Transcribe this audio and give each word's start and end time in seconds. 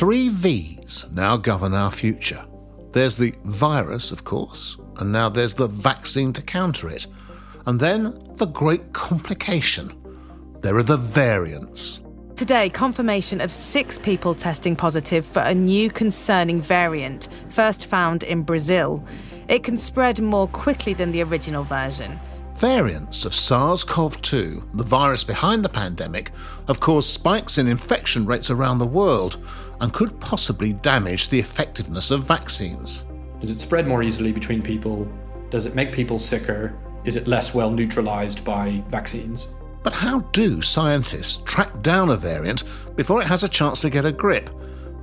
Three 0.00 0.30
V's 0.30 1.04
now 1.12 1.36
govern 1.36 1.74
our 1.74 1.90
future. 1.90 2.42
There's 2.92 3.16
the 3.16 3.34
virus, 3.44 4.12
of 4.12 4.24
course, 4.24 4.78
and 4.96 5.12
now 5.12 5.28
there's 5.28 5.52
the 5.52 5.66
vaccine 5.66 6.32
to 6.32 6.40
counter 6.40 6.88
it. 6.88 7.06
And 7.66 7.78
then 7.78 8.18
the 8.36 8.46
great 8.46 8.94
complication. 8.94 9.92
There 10.60 10.74
are 10.78 10.82
the 10.82 10.96
variants. 10.96 12.00
Today, 12.34 12.70
confirmation 12.70 13.42
of 13.42 13.52
six 13.52 13.98
people 13.98 14.34
testing 14.34 14.74
positive 14.74 15.26
for 15.26 15.42
a 15.42 15.54
new 15.54 15.90
concerning 15.90 16.62
variant, 16.62 17.28
first 17.50 17.84
found 17.84 18.22
in 18.22 18.42
Brazil. 18.42 19.04
It 19.48 19.64
can 19.64 19.76
spread 19.76 20.18
more 20.18 20.48
quickly 20.48 20.94
than 20.94 21.12
the 21.12 21.22
original 21.22 21.64
version. 21.64 22.18
Variants 22.56 23.26
of 23.26 23.34
SARS 23.34 23.84
CoV 23.84 24.20
2, 24.22 24.70
the 24.74 24.84
virus 24.84 25.24
behind 25.24 25.62
the 25.62 25.68
pandemic, 25.68 26.30
have 26.68 26.80
caused 26.80 27.10
spikes 27.10 27.58
in 27.58 27.66
infection 27.66 28.24
rates 28.24 28.50
around 28.50 28.78
the 28.78 28.86
world 28.86 29.44
and 29.80 29.92
could 29.92 30.18
possibly 30.20 30.72
damage 30.72 31.28
the 31.28 31.38
effectiveness 31.38 32.10
of 32.10 32.24
vaccines. 32.24 33.06
Does 33.40 33.50
it 33.50 33.60
spread 33.60 33.86
more 33.86 34.02
easily 34.02 34.32
between 34.32 34.62
people? 34.62 35.08
Does 35.48 35.66
it 35.66 35.74
make 35.74 35.92
people 35.92 36.18
sicker? 36.18 36.78
Is 37.04 37.16
it 37.16 37.26
less 37.26 37.54
well 37.54 37.70
neutralized 37.70 38.44
by 38.44 38.84
vaccines? 38.88 39.54
But 39.82 39.94
how 39.94 40.20
do 40.32 40.60
scientists 40.60 41.38
track 41.38 41.82
down 41.82 42.10
a 42.10 42.16
variant 42.16 42.64
before 42.96 43.22
it 43.22 43.26
has 43.26 43.44
a 43.44 43.48
chance 43.48 43.80
to 43.80 43.90
get 43.90 44.04
a 44.04 44.12
grip? 44.12 44.50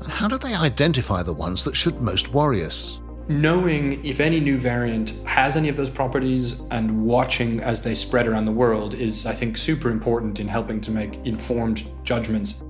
And 0.01 0.11
how 0.11 0.27
do 0.27 0.37
they 0.37 0.53
identify 0.53 1.23
the 1.23 1.33
ones 1.33 1.63
that 1.63 1.75
should 1.75 1.99
most 1.99 2.31
worry 2.31 2.63
us? 2.63 2.99
Knowing 3.27 4.05
if 4.05 4.21
any 4.21 4.39
new 4.39 4.57
variant 4.57 5.09
has 5.25 5.55
any 5.55 5.67
of 5.67 5.75
those 5.75 5.89
properties 5.89 6.61
and 6.71 7.03
watching 7.03 7.59
as 7.59 7.81
they 7.81 7.93
spread 7.93 8.27
around 8.27 8.45
the 8.45 8.51
world 8.51 8.93
is, 8.93 9.25
I 9.25 9.33
think, 9.33 9.57
super 9.57 9.89
important 9.89 10.39
in 10.39 10.47
helping 10.47 10.79
to 10.81 10.91
make 10.91 11.25
informed 11.25 11.89
judgments. 12.03 12.63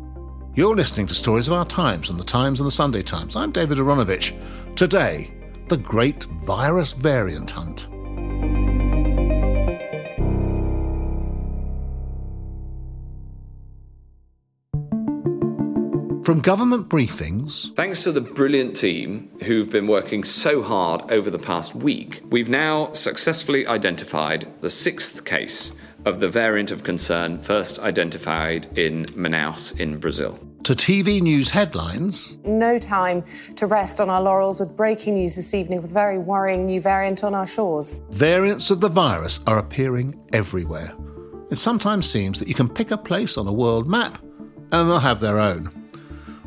You're 0.58 0.76
listening 0.76 1.06
to 1.06 1.14
Stories 1.14 1.48
of 1.48 1.54
Our 1.54 1.68
Times 1.68 2.10
on 2.10 2.18
the 2.18 2.24
Times 2.24 2.60
and 2.60 2.66
the 2.66 2.72
Sunday 2.72 3.04
Times. 3.04 3.36
I'm 3.36 3.52
David 3.52 3.78
Aaronovitch. 3.78 4.34
Today, 4.76 5.30
the 5.68 5.78
great 5.78 6.24
virus 6.24 6.94
variant 6.94 7.52
hunt. 7.52 7.82
From 16.26 16.40
government 16.42 16.90
briefings, 16.90 17.76
Thanks 17.76 18.04
to 18.06 18.12
the 18.12 18.22
brilliant 18.22 18.76
team 18.76 19.30
who've 19.44 19.70
been 19.70 19.86
working 19.86 20.24
so 20.24 20.64
hard 20.64 21.04
over 21.12 21.30
the 21.30 21.38
past 21.38 21.76
week, 21.76 22.24
we've 22.32 22.50
now 22.50 22.92
successfully 22.94 23.68
identified 23.68 24.52
the 24.62 24.72
sixth 24.72 25.24
case 25.24 25.72
of 26.04 26.20
the 26.20 26.30
variant 26.30 26.72
of 26.72 26.82
concern 26.82 27.40
first 27.40 27.78
identified 27.78 28.66
in 28.76 29.06
Manaus 29.08 29.80
in 29.80 30.00
Brazil. 30.00 30.40
To 30.64 30.74
TV 30.74 31.22
news 31.22 31.50
headlines, 31.50 32.38
No 32.44 32.78
time 32.78 33.24
to 33.56 33.68
rest 33.68 34.02
on 34.02 34.10
our 34.10 34.22
laurels 34.22 34.60
with 34.60 34.76
breaking 34.76 35.16
news 35.16 35.36
this 35.36 35.54
evening 35.54 35.78
of 35.78 35.86
a 35.86 35.88
very 35.88 36.18
worrying 36.18 36.66
new 36.66 36.82
variant 36.82 37.24
on 37.24 37.34
our 37.34 37.48
shores. 37.48 38.00
variants 38.10 38.70
of 38.70 38.82
the 38.82 38.90
virus 38.90 39.40
are 39.48 39.60
appearing 39.60 40.20
everywhere. 40.34 40.94
It 41.50 41.58
sometimes 41.58 42.10
seems 42.10 42.40
that 42.40 42.48
you 42.48 42.54
can 42.54 42.68
pick 42.68 42.92
a 42.92 42.98
place 42.98 43.38
on 43.38 43.48
a 43.48 43.54
world 43.54 43.88
map 43.88 44.22
and 44.72 44.90
they'll 44.90 45.00
have 45.00 45.22
their 45.22 45.40
own. 45.40 45.72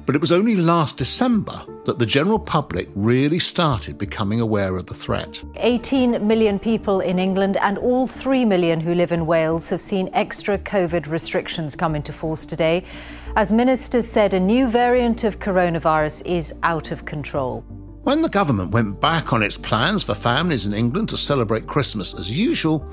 But 0.04 0.14
it 0.14 0.20
was 0.20 0.32
only 0.32 0.56
last 0.56 0.98
December 0.98 1.64
that 1.84 1.98
the 1.98 2.06
general 2.06 2.38
public 2.38 2.88
really 2.94 3.38
started 3.38 3.98
becoming 3.98 4.40
aware 4.40 4.76
of 4.76 4.86
the 4.86 4.94
threat. 4.94 5.42
18 5.56 6.26
million 6.26 6.58
people 6.58 7.00
in 7.00 7.18
England 7.18 7.56
and 7.56 7.78
all 7.78 8.06
3 8.06 8.44
million 8.44 8.80
who 8.80 8.94
live 8.94 9.12
in 9.12 9.26
Wales 9.26 9.68
have 9.68 9.80
seen 9.80 10.10
extra 10.12 10.58
COVID 10.58 11.08
restrictions 11.08 11.74
come 11.74 11.94
into 11.94 12.12
force 12.12 12.44
today. 12.44 12.84
As 13.36 13.52
ministers 13.52 14.08
said, 14.08 14.34
a 14.34 14.40
new 14.40 14.68
variant 14.68 15.24
of 15.24 15.38
coronavirus 15.38 16.26
is 16.26 16.52
out 16.62 16.90
of 16.90 17.04
control. 17.04 17.64
When 18.02 18.22
the 18.22 18.28
government 18.28 18.72
went 18.72 19.00
back 19.00 19.32
on 19.32 19.42
its 19.42 19.58
plans 19.58 20.02
for 20.02 20.14
families 20.14 20.66
in 20.66 20.74
England 20.74 21.10
to 21.10 21.16
celebrate 21.16 21.66
Christmas 21.66 22.18
as 22.18 22.30
usual, 22.30 22.86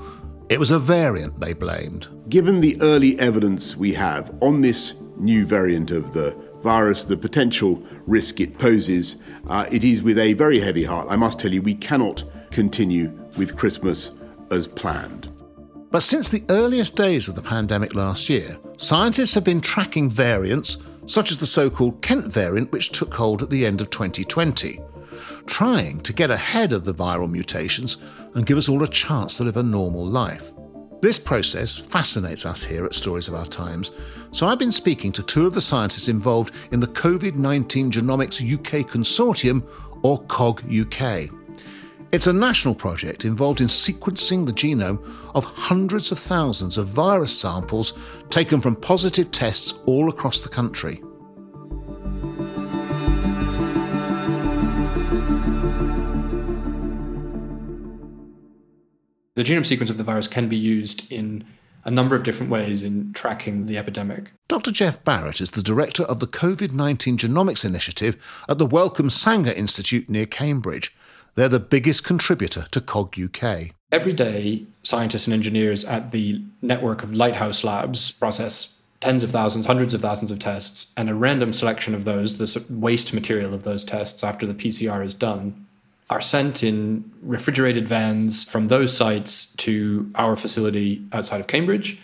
it 0.48 0.58
was 0.58 0.70
a 0.70 0.78
variant 0.78 1.40
they 1.40 1.52
blamed. 1.52 2.08
Given 2.28 2.60
the 2.60 2.80
early 2.80 3.18
evidence 3.18 3.76
we 3.76 3.92
have 3.94 4.34
on 4.40 4.60
this 4.60 4.94
new 5.18 5.44
variant 5.44 5.90
of 5.90 6.12
the 6.12 6.36
virus, 6.62 7.04
the 7.04 7.16
potential 7.16 7.82
risk 8.06 8.40
it 8.40 8.58
poses, 8.58 9.16
uh, 9.46 9.66
it 9.70 9.84
is 9.84 10.02
with 10.02 10.18
a 10.18 10.32
very 10.34 10.60
heavy 10.60 10.84
heart. 10.84 11.06
I 11.10 11.16
must 11.16 11.38
tell 11.38 11.52
you, 11.52 11.62
we 11.62 11.74
cannot 11.74 12.24
continue 12.50 13.12
with 13.36 13.56
Christmas 13.56 14.10
as 14.50 14.66
planned. 14.66 15.32
But 15.90 16.02
since 16.02 16.28
the 16.28 16.44
earliest 16.50 16.96
days 16.96 17.28
of 17.28 17.34
the 17.34 17.42
pandemic 17.42 17.94
last 17.94 18.28
year, 18.28 18.56
scientists 18.76 19.34
have 19.34 19.44
been 19.44 19.60
tracking 19.60 20.10
variants 20.10 20.78
such 21.06 21.30
as 21.30 21.38
the 21.38 21.46
so 21.46 21.70
called 21.70 22.02
Kent 22.02 22.26
variant, 22.26 22.70
which 22.70 22.90
took 22.90 23.14
hold 23.14 23.42
at 23.42 23.50
the 23.50 23.64
end 23.64 23.80
of 23.80 23.88
2020, 23.88 24.78
trying 25.46 26.00
to 26.00 26.12
get 26.12 26.30
ahead 26.30 26.72
of 26.72 26.84
the 26.84 26.92
viral 26.92 27.30
mutations 27.30 27.96
and 28.34 28.44
give 28.44 28.58
us 28.58 28.68
all 28.68 28.82
a 28.82 28.88
chance 28.88 29.38
to 29.38 29.44
live 29.44 29.56
a 29.56 29.62
normal 29.62 30.04
life. 30.04 30.52
This 31.00 31.18
process 31.18 31.76
fascinates 31.76 32.44
us 32.44 32.64
here 32.64 32.84
at 32.84 32.92
Stories 32.92 33.28
of 33.28 33.34
Our 33.36 33.46
Times, 33.46 33.92
so 34.32 34.48
I've 34.48 34.58
been 34.58 34.72
speaking 34.72 35.12
to 35.12 35.22
two 35.22 35.46
of 35.46 35.54
the 35.54 35.60
scientists 35.60 36.08
involved 36.08 36.52
in 36.72 36.80
the 36.80 36.88
COVID 36.88 37.36
19 37.36 37.92
Genomics 37.92 38.42
UK 38.42 38.84
Consortium, 38.84 39.62
or 40.02 40.20
COG 40.24 40.64
UK. 40.68 41.30
It's 42.10 42.26
a 42.26 42.32
national 42.32 42.74
project 42.74 43.24
involved 43.24 43.60
in 43.60 43.68
sequencing 43.68 44.44
the 44.44 44.52
genome 44.52 44.98
of 45.36 45.44
hundreds 45.44 46.10
of 46.10 46.18
thousands 46.18 46.78
of 46.78 46.88
virus 46.88 47.38
samples 47.38 47.92
taken 48.28 48.60
from 48.60 48.74
positive 48.74 49.30
tests 49.30 49.74
all 49.86 50.08
across 50.08 50.40
the 50.40 50.48
country. 50.48 51.00
The 59.38 59.44
genome 59.44 59.64
sequence 59.64 59.88
of 59.88 59.98
the 59.98 60.02
virus 60.02 60.26
can 60.26 60.48
be 60.48 60.56
used 60.56 61.12
in 61.12 61.44
a 61.84 61.92
number 61.92 62.16
of 62.16 62.24
different 62.24 62.50
ways 62.50 62.82
in 62.82 63.12
tracking 63.12 63.66
the 63.66 63.78
epidemic. 63.78 64.32
Dr. 64.48 64.72
Jeff 64.72 65.04
Barrett 65.04 65.40
is 65.40 65.52
the 65.52 65.62
director 65.62 66.02
of 66.02 66.18
the 66.18 66.26
COVID 66.26 66.72
19 66.72 67.18
Genomics 67.18 67.64
Initiative 67.64 68.16
at 68.48 68.58
the 68.58 68.66
Wellcome 68.66 69.10
Sanger 69.10 69.52
Institute 69.52 70.10
near 70.10 70.26
Cambridge. 70.26 70.92
They're 71.36 71.48
the 71.48 71.60
biggest 71.60 72.02
contributor 72.02 72.66
to 72.72 72.80
COG 72.80 73.14
UK. 73.16 73.70
Every 73.92 74.12
day, 74.12 74.66
scientists 74.82 75.28
and 75.28 75.34
engineers 75.34 75.84
at 75.84 76.10
the 76.10 76.42
network 76.60 77.04
of 77.04 77.14
Lighthouse 77.14 77.62
Labs 77.62 78.10
process 78.10 78.74
tens 78.98 79.22
of 79.22 79.30
thousands, 79.30 79.66
hundreds 79.66 79.94
of 79.94 80.00
thousands 80.00 80.32
of 80.32 80.40
tests, 80.40 80.92
and 80.96 81.08
a 81.08 81.14
random 81.14 81.52
selection 81.52 81.94
of 81.94 82.02
those, 82.02 82.38
the 82.38 82.64
waste 82.68 83.14
material 83.14 83.54
of 83.54 83.62
those 83.62 83.84
tests 83.84 84.24
after 84.24 84.48
the 84.48 84.54
PCR 84.54 85.06
is 85.06 85.14
done, 85.14 85.67
are 86.10 86.20
sent 86.20 86.62
in 86.62 87.10
refrigerated 87.22 87.86
vans 87.86 88.44
from 88.44 88.68
those 88.68 88.96
sites 88.96 89.54
to 89.56 90.10
our 90.14 90.36
facility 90.36 91.04
outside 91.12 91.40
of 91.40 91.46
Cambridge. 91.46 92.00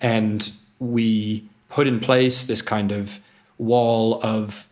And 0.00 0.50
we 0.78 1.48
put 1.68 1.86
in 1.86 1.98
place 2.00 2.44
this 2.44 2.62
kind 2.62 2.92
of 2.92 3.20
wall 3.58 4.20
of 4.22 4.68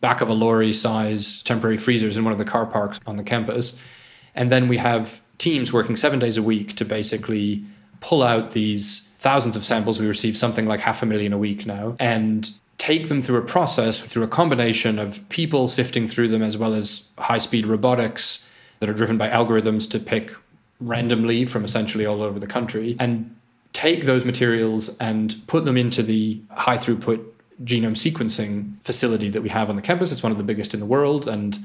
back 0.00 0.20
of 0.20 0.28
a 0.28 0.32
lorry 0.32 0.72
size 0.72 1.42
temporary 1.42 1.76
freezers 1.76 2.16
in 2.16 2.24
one 2.24 2.32
of 2.32 2.38
the 2.38 2.44
car 2.44 2.66
parks 2.66 3.00
on 3.06 3.16
the 3.16 3.24
campus. 3.24 3.78
And 4.34 4.50
then 4.50 4.68
we 4.68 4.76
have 4.76 5.20
teams 5.38 5.72
working 5.72 5.96
seven 5.96 6.18
days 6.18 6.36
a 6.36 6.42
week 6.42 6.76
to 6.76 6.84
basically 6.84 7.64
pull 8.00 8.22
out 8.22 8.50
these 8.52 9.08
thousands 9.18 9.56
of 9.56 9.64
samples. 9.64 9.98
We 9.98 10.06
receive 10.06 10.36
something 10.36 10.66
like 10.66 10.80
half 10.80 11.02
a 11.02 11.06
million 11.06 11.32
a 11.32 11.38
week 11.38 11.66
now, 11.66 11.96
and 11.98 12.48
take 12.78 13.08
them 13.08 13.20
through 13.20 13.38
a 13.38 13.44
process 13.44 14.00
through 14.00 14.22
a 14.22 14.28
combination 14.28 14.98
of 14.98 15.28
people 15.28 15.68
sifting 15.68 16.06
through 16.06 16.28
them 16.28 16.42
as 16.42 16.56
well 16.56 16.74
as 16.74 17.08
high 17.18 17.38
speed 17.38 17.66
robotics 17.66 18.48
that 18.80 18.88
are 18.88 18.94
driven 18.94 19.18
by 19.18 19.28
algorithms 19.28 19.90
to 19.90 19.98
pick 19.98 20.32
randomly 20.80 21.44
from 21.44 21.64
essentially 21.64 22.06
all 22.06 22.22
over 22.22 22.38
the 22.38 22.46
country 22.46 22.96
and 23.00 23.34
take 23.72 24.04
those 24.04 24.24
materials 24.24 24.96
and 24.98 25.36
put 25.46 25.64
them 25.64 25.76
into 25.76 26.02
the 26.02 26.40
high 26.52 26.76
throughput 26.76 27.24
genome 27.64 27.96
sequencing 27.96 28.82
facility 28.82 29.28
that 29.28 29.42
we 29.42 29.48
have 29.48 29.68
on 29.68 29.76
the 29.76 29.82
campus. 29.82 30.12
It's 30.12 30.22
one 30.22 30.32
of 30.32 30.38
the 30.38 30.44
biggest 30.44 30.72
in 30.72 30.80
the 30.80 30.86
world 30.86 31.26
and 31.26 31.58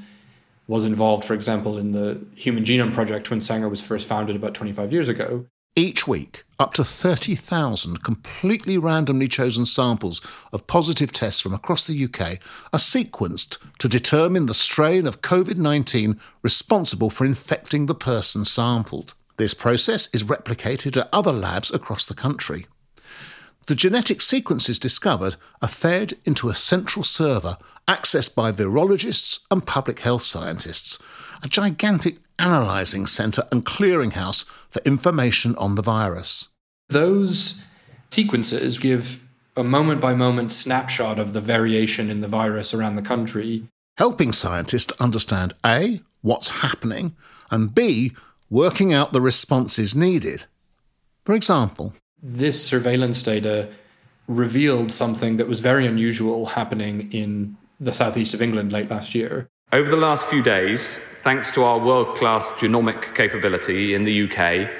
was 0.66 0.84
involved, 0.84 1.24
for 1.24 1.34
example, 1.34 1.78
in 1.78 1.92
the 1.92 2.20
Human 2.34 2.64
Genome 2.64 2.92
Project 2.92 3.30
when 3.30 3.40
Sanger 3.40 3.68
was 3.68 3.86
first 3.86 4.08
founded 4.08 4.34
about 4.34 4.54
25 4.54 4.92
years 4.92 5.08
ago. 5.08 5.46
Each 5.76 6.06
week, 6.06 6.44
up 6.60 6.72
to 6.74 6.84
30,000 6.84 8.04
completely 8.04 8.78
randomly 8.78 9.26
chosen 9.26 9.66
samples 9.66 10.20
of 10.52 10.68
positive 10.68 11.12
tests 11.12 11.40
from 11.40 11.52
across 11.52 11.84
the 11.84 12.04
UK 12.04 12.38
are 12.72 12.78
sequenced 12.78 13.58
to 13.80 13.88
determine 13.88 14.46
the 14.46 14.54
strain 14.54 15.04
of 15.04 15.20
COVID 15.20 15.56
19 15.56 16.20
responsible 16.42 17.10
for 17.10 17.24
infecting 17.24 17.86
the 17.86 17.94
person 17.94 18.44
sampled. 18.44 19.14
This 19.36 19.52
process 19.52 20.08
is 20.14 20.22
replicated 20.22 20.96
at 20.96 21.08
other 21.12 21.32
labs 21.32 21.74
across 21.74 22.04
the 22.04 22.14
country. 22.14 22.66
The 23.66 23.74
genetic 23.74 24.20
sequences 24.20 24.78
discovered 24.78 25.34
are 25.60 25.66
fed 25.66 26.14
into 26.24 26.48
a 26.48 26.54
central 26.54 27.02
server 27.02 27.56
accessed 27.88 28.36
by 28.36 28.52
virologists 28.52 29.40
and 29.50 29.66
public 29.66 30.00
health 30.00 30.22
scientists, 30.22 31.00
a 31.44 31.48
gigantic 31.48 32.16
analysing 32.38 33.06
centre 33.06 33.44
and 33.52 33.64
clearinghouse 33.64 34.44
for 34.70 34.80
information 34.84 35.54
on 35.56 35.74
the 35.74 35.82
virus. 35.82 36.48
Those 36.88 37.60
sequences 38.10 38.78
give 38.78 39.28
a 39.56 39.62
moment 39.62 40.00
by 40.00 40.14
moment 40.14 40.50
snapshot 40.50 41.18
of 41.18 41.32
the 41.32 41.40
variation 41.40 42.10
in 42.10 42.20
the 42.20 42.28
virus 42.28 42.74
around 42.74 42.96
the 42.96 43.02
country, 43.02 43.68
helping 43.98 44.32
scientists 44.32 44.92
understand 44.98 45.54
A, 45.64 46.00
what's 46.22 46.48
happening, 46.48 47.14
and 47.50 47.74
B, 47.74 48.12
working 48.50 48.92
out 48.92 49.12
the 49.12 49.20
responses 49.20 49.94
needed. 49.94 50.44
For 51.24 51.34
example, 51.34 51.94
this 52.22 52.64
surveillance 52.64 53.22
data 53.22 53.70
revealed 54.26 54.90
something 54.90 55.36
that 55.36 55.48
was 55.48 55.60
very 55.60 55.86
unusual 55.86 56.46
happening 56.46 57.12
in 57.12 57.56
the 57.78 57.92
southeast 57.92 58.34
of 58.34 58.42
England 58.42 58.72
late 58.72 58.90
last 58.90 59.14
year. 59.14 59.48
Over 59.74 59.90
the 59.90 59.96
last 59.96 60.28
few 60.28 60.40
days, 60.40 61.00
thanks 61.18 61.50
to 61.50 61.64
our 61.64 61.80
world 61.80 62.16
class 62.16 62.52
genomic 62.52 63.12
capability 63.16 63.92
in 63.92 64.04
the 64.04 64.22
UK, 64.22 64.70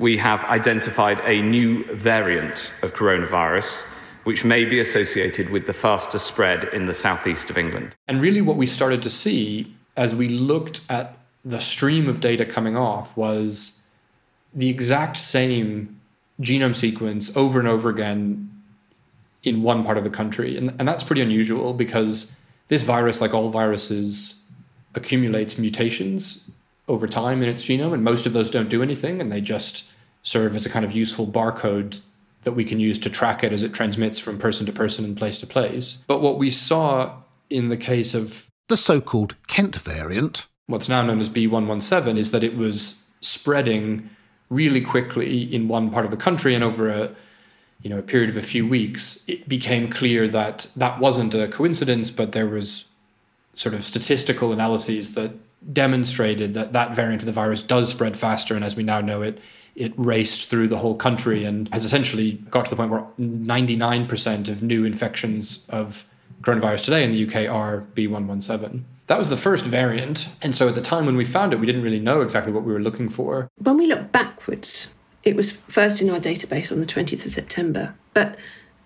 we 0.00 0.16
have 0.16 0.42
identified 0.46 1.20
a 1.20 1.40
new 1.40 1.84
variant 1.94 2.72
of 2.82 2.92
coronavirus 2.92 3.84
which 4.24 4.44
may 4.44 4.64
be 4.64 4.80
associated 4.80 5.50
with 5.50 5.68
the 5.68 5.72
fastest 5.72 6.26
spread 6.26 6.64
in 6.74 6.86
the 6.86 6.92
southeast 6.92 7.48
of 7.48 7.56
England. 7.56 7.94
And 8.08 8.20
really, 8.20 8.40
what 8.40 8.56
we 8.56 8.66
started 8.66 9.02
to 9.02 9.10
see 9.10 9.72
as 9.96 10.16
we 10.16 10.28
looked 10.28 10.80
at 10.90 11.16
the 11.44 11.60
stream 11.60 12.08
of 12.08 12.18
data 12.18 12.44
coming 12.44 12.76
off 12.76 13.16
was 13.16 13.80
the 14.52 14.68
exact 14.68 15.16
same 15.18 16.00
genome 16.40 16.74
sequence 16.74 17.36
over 17.36 17.60
and 17.60 17.68
over 17.68 17.88
again 17.88 18.50
in 19.44 19.62
one 19.62 19.84
part 19.84 19.96
of 19.96 20.02
the 20.02 20.10
country. 20.10 20.56
And, 20.56 20.74
and 20.80 20.88
that's 20.88 21.04
pretty 21.04 21.22
unusual 21.22 21.72
because 21.72 22.34
this 22.70 22.84
virus, 22.84 23.20
like 23.20 23.34
all 23.34 23.50
viruses, 23.50 24.42
accumulates 24.94 25.58
mutations 25.58 26.48
over 26.88 27.06
time 27.06 27.42
in 27.42 27.48
its 27.48 27.64
genome, 27.64 27.92
and 27.92 28.02
most 28.02 28.26
of 28.26 28.32
those 28.32 28.48
don't 28.48 28.70
do 28.70 28.82
anything, 28.82 29.20
and 29.20 29.30
they 29.30 29.40
just 29.40 29.90
serve 30.22 30.56
as 30.56 30.64
a 30.64 30.70
kind 30.70 30.84
of 30.84 30.92
useful 30.92 31.26
barcode 31.26 32.00
that 32.42 32.52
we 32.52 32.64
can 32.64 32.80
use 32.80 32.98
to 32.98 33.10
track 33.10 33.44
it 33.44 33.52
as 33.52 33.62
it 33.62 33.74
transmits 33.74 34.18
from 34.18 34.38
person 34.38 34.66
to 34.66 34.72
person 34.72 35.04
and 35.04 35.16
place 35.16 35.38
to 35.40 35.46
place. 35.46 36.02
But 36.06 36.20
what 36.20 36.38
we 36.38 36.48
saw 36.48 37.16
in 37.50 37.68
the 37.68 37.76
case 37.76 38.14
of 38.14 38.46
the 38.68 38.76
so 38.76 39.00
called 39.00 39.34
Kent 39.48 39.76
variant, 39.76 40.46
what's 40.66 40.88
now 40.88 41.02
known 41.02 41.20
as 41.20 41.28
B117, 41.28 42.16
is 42.16 42.30
that 42.30 42.44
it 42.44 42.56
was 42.56 43.02
spreading 43.20 44.08
really 44.48 44.80
quickly 44.80 45.42
in 45.42 45.66
one 45.66 45.90
part 45.90 46.04
of 46.04 46.12
the 46.12 46.16
country 46.16 46.54
and 46.54 46.62
over 46.62 46.88
a 46.88 47.10
you 47.82 47.90
know 47.90 47.98
a 47.98 48.02
period 48.02 48.30
of 48.30 48.36
a 48.36 48.42
few 48.42 48.66
weeks 48.66 49.22
it 49.26 49.48
became 49.48 49.88
clear 49.88 50.28
that 50.28 50.66
that 50.76 50.98
wasn't 50.98 51.34
a 51.34 51.48
coincidence 51.48 52.10
but 52.10 52.32
there 52.32 52.46
was 52.46 52.86
sort 53.54 53.74
of 53.74 53.82
statistical 53.82 54.52
analyses 54.52 55.14
that 55.14 55.32
demonstrated 55.72 56.54
that 56.54 56.72
that 56.72 56.94
variant 56.94 57.22
of 57.22 57.26
the 57.26 57.32
virus 57.32 57.62
does 57.62 57.90
spread 57.90 58.16
faster 58.16 58.54
and 58.54 58.64
as 58.64 58.76
we 58.76 58.82
now 58.82 59.00
know 59.00 59.22
it 59.22 59.38
it 59.76 59.92
raced 59.96 60.48
through 60.48 60.66
the 60.66 60.78
whole 60.78 60.96
country 60.96 61.44
and 61.44 61.72
has 61.72 61.84
essentially 61.84 62.32
got 62.50 62.64
to 62.64 62.70
the 62.70 62.76
point 62.76 62.90
where 62.90 63.06
99% 63.20 64.48
of 64.48 64.62
new 64.62 64.84
infections 64.84 65.64
of 65.68 66.04
coronavirus 66.42 66.84
today 66.84 67.04
in 67.04 67.12
the 67.12 67.26
UK 67.26 67.48
are 67.48 67.86
B117 67.94 68.82
that 69.10 69.18
was 69.18 69.28
the 69.28 69.36
first 69.36 69.64
variant. 69.64 70.28
And 70.40 70.54
so 70.54 70.68
at 70.68 70.76
the 70.76 70.80
time 70.80 71.04
when 71.04 71.16
we 71.16 71.24
found 71.24 71.52
it, 71.52 71.58
we 71.58 71.66
didn't 71.66 71.82
really 71.82 71.98
know 71.98 72.20
exactly 72.20 72.52
what 72.52 72.62
we 72.62 72.72
were 72.72 72.78
looking 72.78 73.08
for. 73.08 73.50
When 73.58 73.76
we 73.76 73.88
look 73.88 74.12
backwards, 74.12 74.94
it 75.22 75.36
was 75.36 75.52
first 75.52 76.00
in 76.00 76.10
our 76.10 76.20
database 76.20 76.72
on 76.72 76.80
the 76.80 76.86
20th 76.86 77.24
of 77.24 77.30
September. 77.30 77.94
But 78.14 78.36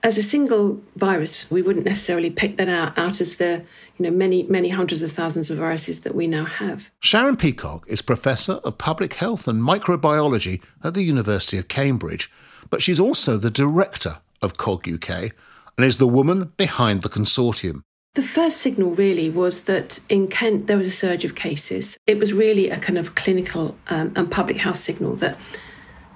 as 0.02 0.18
a 0.18 0.22
single 0.22 0.82
virus, 0.96 1.50
we 1.50 1.62
wouldn't 1.62 1.86
necessarily 1.86 2.28
pick 2.28 2.56
that 2.58 2.68
out 2.68 2.96
out 2.98 3.20
of 3.20 3.38
the 3.38 3.64
you 3.96 4.04
know 4.04 4.10
many 4.10 4.42
many 4.44 4.68
hundreds 4.68 5.02
of 5.02 5.10
thousands 5.10 5.50
of 5.50 5.58
viruses 5.58 6.02
that 6.02 6.14
we 6.14 6.26
now 6.26 6.44
have. 6.44 6.90
Sharon 7.00 7.36
Peacock 7.36 7.86
is 7.88 8.02
professor 8.02 8.54
of 8.64 8.76
public 8.76 9.14
health 9.14 9.48
and 9.48 9.62
microbiology 9.62 10.62
at 10.82 10.94
the 10.94 11.02
University 11.02 11.56
of 11.56 11.68
Cambridge, 11.68 12.30
but 12.70 12.82
she's 12.82 13.00
also 13.00 13.38
the 13.38 13.50
director 13.50 14.18
of 14.42 14.58
COG 14.58 14.86
UK 14.88 15.32
and 15.76 15.86
is 15.86 15.96
the 15.96 16.06
woman 16.06 16.52
behind 16.56 17.02
the 17.02 17.08
consortium. 17.08 17.80
The 18.14 18.22
first 18.22 18.58
signal 18.58 18.90
really 18.90 19.28
was 19.28 19.62
that 19.62 19.98
in 20.08 20.28
Kent 20.28 20.66
there 20.66 20.76
was 20.76 20.86
a 20.86 20.92
surge 20.92 21.24
of 21.24 21.34
cases. 21.34 21.96
It 22.06 22.18
was 22.18 22.32
really 22.32 22.70
a 22.70 22.78
kind 22.78 22.98
of 22.98 23.14
clinical 23.16 23.76
um, 23.88 24.12
and 24.14 24.30
public 24.30 24.58
health 24.58 24.78
signal 24.78 25.16
that 25.16 25.36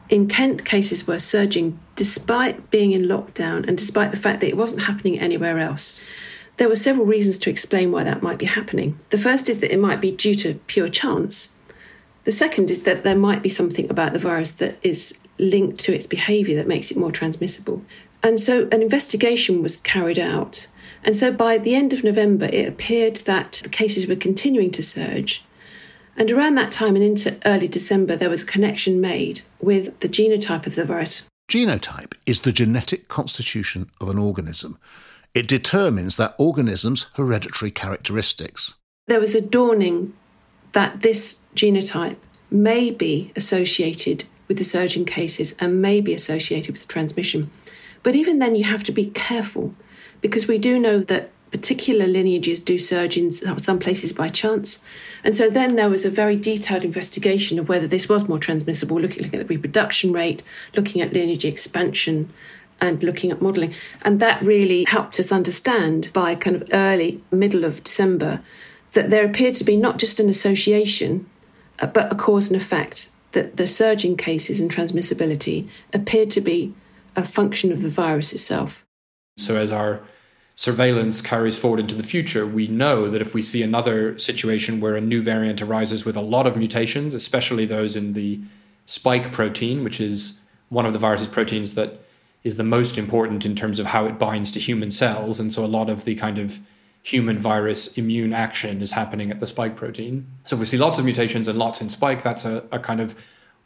in 0.08 0.28
Kent 0.28 0.64
cases 0.64 1.06
were 1.06 1.18
surging 1.18 1.78
despite 1.96 2.70
being 2.70 2.92
in 2.92 3.02
lockdown 3.02 3.66
and 3.66 3.76
despite 3.76 4.10
the 4.10 4.16
fact 4.16 4.40
that 4.40 4.48
it 4.48 4.56
wasn't 4.56 4.82
happening 4.82 5.18
anywhere 5.18 5.58
else. 5.58 6.00
There 6.56 6.68
were 6.68 6.76
several 6.76 7.06
reasons 7.06 7.38
to 7.40 7.50
explain 7.50 7.92
why 7.92 8.04
that 8.04 8.22
might 8.22 8.38
be 8.38 8.46
happening. 8.46 8.98
The 9.10 9.18
first 9.18 9.48
is 9.48 9.60
that 9.60 9.72
it 9.72 9.78
might 9.78 10.00
be 10.00 10.10
due 10.10 10.34
to 10.36 10.54
pure 10.66 10.88
chance. 10.88 11.52
The 12.24 12.32
second 12.32 12.70
is 12.70 12.82
that 12.82 13.04
there 13.04 13.16
might 13.16 13.42
be 13.42 13.48
something 13.48 13.88
about 13.88 14.12
the 14.12 14.18
virus 14.18 14.50
that 14.52 14.76
is 14.82 15.18
linked 15.38 15.78
to 15.80 15.94
its 15.94 16.06
behaviour 16.06 16.56
that 16.56 16.66
makes 16.66 16.90
it 16.90 16.96
more 16.96 17.12
transmissible. 17.12 17.82
And 18.22 18.40
so 18.40 18.68
an 18.72 18.82
investigation 18.82 19.62
was 19.62 19.80
carried 19.80 20.18
out 20.18 20.66
and 21.04 21.16
so 21.16 21.32
by 21.32 21.58
the 21.58 21.74
end 21.74 21.92
of 21.92 22.04
November, 22.04 22.46
it 22.46 22.68
appeared 22.68 23.16
that 23.18 23.60
the 23.62 23.68
cases 23.68 24.06
were 24.06 24.16
continuing 24.16 24.70
to 24.72 24.82
surge. 24.82 25.44
And 26.18 26.32
around 26.32 26.56
that 26.56 26.72
time 26.72 26.96
and 26.96 27.04
into 27.04 27.38
early 27.46 27.68
December, 27.68 28.16
there 28.16 28.28
was 28.28 28.42
a 28.42 28.46
connection 28.46 29.00
made 29.00 29.42
with 29.60 30.00
the 30.00 30.08
genotype 30.08 30.66
of 30.66 30.74
the 30.74 30.84
virus. 30.84 31.22
Genotype 31.48 32.14
is 32.26 32.40
the 32.40 32.50
genetic 32.50 33.06
constitution 33.06 33.88
of 34.00 34.10
an 34.10 34.18
organism. 34.18 34.78
It 35.32 35.46
determines 35.46 36.16
that 36.16 36.34
organism's 36.36 37.06
hereditary 37.14 37.70
characteristics. 37.70 38.74
There 39.06 39.20
was 39.20 39.36
a 39.36 39.40
dawning 39.40 40.12
that 40.72 41.02
this 41.02 41.38
genotype 41.54 42.16
may 42.50 42.90
be 42.90 43.32
associated 43.36 44.24
with 44.48 44.58
the 44.58 44.64
surging 44.64 45.04
cases 45.04 45.54
and 45.60 45.80
may 45.80 46.00
be 46.00 46.12
associated 46.12 46.74
with 46.74 46.88
transmission. 46.88 47.48
But 48.02 48.16
even 48.16 48.40
then, 48.40 48.56
you 48.56 48.64
have 48.64 48.82
to 48.84 48.92
be 48.92 49.06
careful 49.06 49.72
because 50.20 50.48
we 50.48 50.58
do 50.58 50.80
know 50.80 50.98
that 50.98 51.30
particular 51.50 52.06
lineages 52.06 52.60
do 52.60 52.78
surge 52.78 53.16
in 53.16 53.30
some 53.30 53.78
places 53.78 54.12
by 54.12 54.28
chance. 54.28 54.80
And 55.24 55.34
so 55.34 55.48
then 55.48 55.76
there 55.76 55.88
was 55.88 56.04
a 56.04 56.10
very 56.10 56.36
detailed 56.36 56.84
investigation 56.84 57.58
of 57.58 57.68
whether 57.68 57.86
this 57.86 58.08
was 58.08 58.28
more 58.28 58.38
transmissible, 58.38 59.00
looking, 59.00 59.22
looking 59.22 59.40
at 59.40 59.46
the 59.46 59.54
reproduction 59.54 60.12
rate, 60.12 60.42
looking 60.76 61.02
at 61.02 61.12
lineage 61.12 61.44
expansion, 61.44 62.32
and 62.80 63.02
looking 63.02 63.30
at 63.30 63.42
modelling. 63.42 63.74
And 64.02 64.20
that 64.20 64.40
really 64.40 64.84
helped 64.86 65.18
us 65.18 65.32
understand 65.32 66.10
by 66.12 66.34
kind 66.34 66.56
of 66.56 66.68
early, 66.72 67.22
middle 67.30 67.64
of 67.64 67.82
December, 67.82 68.40
that 68.92 69.10
there 69.10 69.24
appeared 69.24 69.54
to 69.56 69.64
be 69.64 69.76
not 69.76 69.98
just 69.98 70.20
an 70.20 70.28
association, 70.28 71.28
uh, 71.80 71.86
but 71.86 72.12
a 72.12 72.14
cause 72.14 72.50
and 72.50 72.60
effect, 72.60 73.08
that 73.32 73.56
the 73.56 73.66
surging 73.66 74.16
cases 74.16 74.60
and 74.60 74.70
transmissibility 74.70 75.68
appeared 75.92 76.30
to 76.30 76.40
be 76.40 76.72
a 77.16 77.24
function 77.24 77.72
of 77.72 77.82
the 77.82 77.90
virus 77.90 78.32
itself. 78.32 78.86
So 79.36 79.56
as 79.56 79.72
our 79.72 80.00
surveillance 80.58 81.20
carries 81.20 81.56
forward 81.56 81.78
into 81.78 81.94
the 81.94 82.02
future, 82.02 82.44
we 82.44 82.66
know 82.66 83.08
that 83.08 83.20
if 83.20 83.32
we 83.32 83.40
see 83.40 83.62
another 83.62 84.18
situation 84.18 84.80
where 84.80 84.96
a 84.96 85.00
new 85.00 85.22
variant 85.22 85.62
arises 85.62 86.04
with 86.04 86.16
a 86.16 86.20
lot 86.20 86.48
of 86.48 86.56
mutations, 86.56 87.14
especially 87.14 87.64
those 87.64 87.94
in 87.94 88.12
the 88.12 88.40
spike 88.84 89.30
protein, 89.30 89.84
which 89.84 90.00
is 90.00 90.40
one 90.68 90.84
of 90.84 90.92
the 90.92 90.98
virus's 90.98 91.28
proteins 91.28 91.76
that 91.76 92.00
is 92.42 92.56
the 92.56 92.64
most 92.64 92.98
important 92.98 93.46
in 93.46 93.54
terms 93.54 93.78
of 93.78 93.86
how 93.86 94.04
it 94.04 94.18
binds 94.18 94.50
to 94.50 94.58
human 94.58 94.90
cells. 94.90 95.38
And 95.38 95.52
so 95.52 95.64
a 95.64 95.66
lot 95.78 95.88
of 95.88 96.04
the 96.04 96.16
kind 96.16 96.38
of 96.38 96.58
human 97.04 97.38
virus 97.38 97.96
immune 97.96 98.32
action 98.32 98.82
is 98.82 98.90
happening 98.90 99.30
at 99.30 99.38
the 99.38 99.46
spike 99.46 99.76
protein. 99.76 100.26
So 100.44 100.56
if 100.56 100.60
we 100.60 100.66
see 100.66 100.76
lots 100.76 100.98
of 100.98 101.04
mutations 101.04 101.46
and 101.46 101.56
lots 101.56 101.80
in 101.80 101.88
spike, 101.88 102.24
that's 102.24 102.44
a, 102.44 102.64
a 102.72 102.80
kind 102.80 103.00
of 103.00 103.14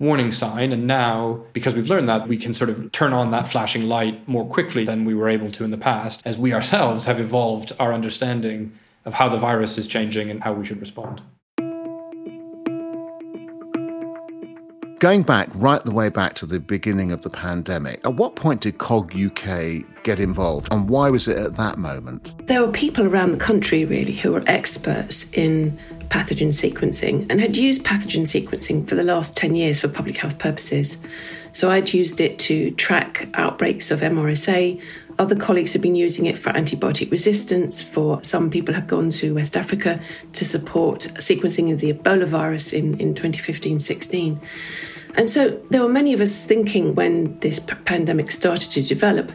warning 0.02 0.32
sign. 0.32 0.72
And 0.72 0.84
now, 0.84 1.44
because 1.52 1.76
we've 1.76 1.88
learned 1.88 2.08
that, 2.08 2.26
we 2.26 2.36
can 2.36 2.52
sort 2.52 2.68
of 2.68 2.90
turn 2.90 3.12
on 3.12 3.30
that 3.30 3.46
flashing 3.46 3.88
light 3.88 4.26
more 4.28 4.44
quickly 4.44 4.84
than 4.84 5.04
we 5.04 5.14
were 5.14 5.28
able 5.28 5.48
to 5.52 5.62
in 5.62 5.70
the 5.70 5.78
past, 5.78 6.20
as 6.26 6.36
we 6.36 6.52
ourselves 6.52 7.04
have 7.04 7.20
evolved 7.20 7.72
our 7.78 7.94
understanding 7.94 8.72
of 9.04 9.14
how 9.14 9.28
the 9.28 9.38
virus 9.38 9.78
is 9.78 9.86
changing 9.86 10.28
and 10.28 10.42
how 10.42 10.52
we 10.52 10.64
should 10.64 10.80
respond. 10.80 11.22
Going 14.98 15.22
back 15.22 15.48
right 15.54 15.84
the 15.84 15.90
way 15.90 16.10
back 16.10 16.34
to 16.34 16.46
the 16.46 16.60
beginning 16.60 17.10
of 17.10 17.22
the 17.22 17.30
pandemic, 17.30 18.04
at 18.04 18.14
what 18.14 18.36
point 18.36 18.60
did 18.60 18.78
COG 18.78 19.12
UK 19.16 19.82
get 20.04 20.20
involved 20.20 20.68
and 20.70 20.88
why 20.88 21.10
was 21.10 21.26
it 21.26 21.36
at 21.36 21.56
that 21.56 21.76
moment? 21.76 22.46
There 22.46 22.64
were 22.64 22.70
people 22.70 23.06
around 23.06 23.32
the 23.32 23.38
country 23.38 23.84
really 23.84 24.12
who 24.12 24.30
were 24.30 24.44
experts 24.46 25.28
in 25.32 25.76
pathogen 26.12 26.48
sequencing 26.48 27.26
and 27.30 27.40
had 27.40 27.56
used 27.56 27.84
pathogen 27.84 28.26
sequencing 28.26 28.86
for 28.86 28.94
the 28.94 29.02
last 29.02 29.34
10 29.34 29.54
years 29.54 29.80
for 29.80 29.88
public 29.88 30.18
health 30.18 30.38
purposes. 30.38 30.98
So 31.52 31.70
I'd 31.70 31.94
used 31.94 32.20
it 32.20 32.38
to 32.40 32.70
track 32.72 33.30
outbreaks 33.32 33.90
of 33.90 34.00
MRSA. 34.00 34.78
Other 35.18 35.34
colleagues 35.34 35.72
had 35.72 35.80
been 35.80 35.94
using 35.94 36.26
it 36.26 36.36
for 36.36 36.50
antibiotic 36.52 37.10
resistance. 37.10 37.80
For 37.80 38.22
some 38.22 38.50
people 38.50 38.74
had 38.74 38.88
gone 38.88 39.08
to 39.10 39.34
West 39.34 39.56
Africa 39.56 40.00
to 40.34 40.44
support 40.44 41.08
sequencing 41.16 41.72
of 41.72 41.80
the 41.80 41.94
Ebola 41.94 42.26
virus 42.26 42.74
in, 42.74 43.00
in 43.00 43.14
2015 43.14 43.78
16. 43.78 44.38
And 45.14 45.30
so 45.30 45.58
there 45.70 45.80
were 45.80 45.88
many 45.88 46.12
of 46.12 46.20
us 46.20 46.44
thinking 46.44 46.94
when 46.94 47.38
this 47.38 47.58
pandemic 47.58 48.32
started 48.32 48.70
to 48.72 48.82
develop 48.82 49.32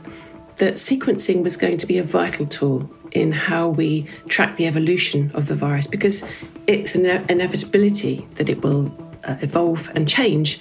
that 0.57 0.75
sequencing 0.75 1.43
was 1.43 1.57
going 1.57 1.77
to 1.77 1.87
be 1.87 1.97
a 1.97 2.03
vital 2.03 2.45
tool 2.45 2.89
in 3.11 3.31
how 3.31 3.67
we 3.67 4.07
track 4.27 4.57
the 4.57 4.67
evolution 4.67 5.31
of 5.33 5.47
the 5.47 5.55
virus 5.55 5.87
because 5.87 6.29
it's 6.67 6.95
an 6.95 7.05
inevitability 7.29 8.27
that 8.35 8.49
it 8.49 8.61
will 8.61 8.91
uh, 9.23 9.35
evolve 9.41 9.89
and 9.95 10.07
change, 10.07 10.59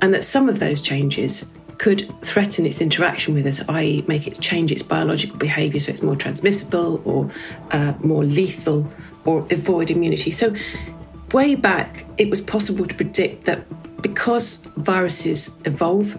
and 0.00 0.12
that 0.14 0.24
some 0.24 0.48
of 0.48 0.58
those 0.58 0.80
changes 0.80 1.46
could 1.78 2.12
threaten 2.22 2.66
its 2.66 2.80
interaction 2.80 3.34
with 3.34 3.46
us, 3.46 3.62
i.e., 3.68 4.04
make 4.08 4.26
it 4.26 4.40
change 4.40 4.72
its 4.72 4.82
biological 4.82 5.36
behaviour 5.36 5.78
so 5.78 5.90
it's 5.90 6.02
more 6.02 6.16
transmissible 6.16 7.00
or 7.04 7.30
uh, 7.70 7.94
more 8.00 8.24
lethal 8.24 8.90
or 9.24 9.46
avoid 9.50 9.90
immunity. 9.90 10.30
So, 10.30 10.54
way 11.32 11.54
back, 11.54 12.04
it 12.16 12.28
was 12.30 12.40
possible 12.40 12.84
to 12.86 12.94
predict 12.94 13.44
that 13.44 13.64
because 14.02 14.56
viruses 14.76 15.56
evolve, 15.64 16.18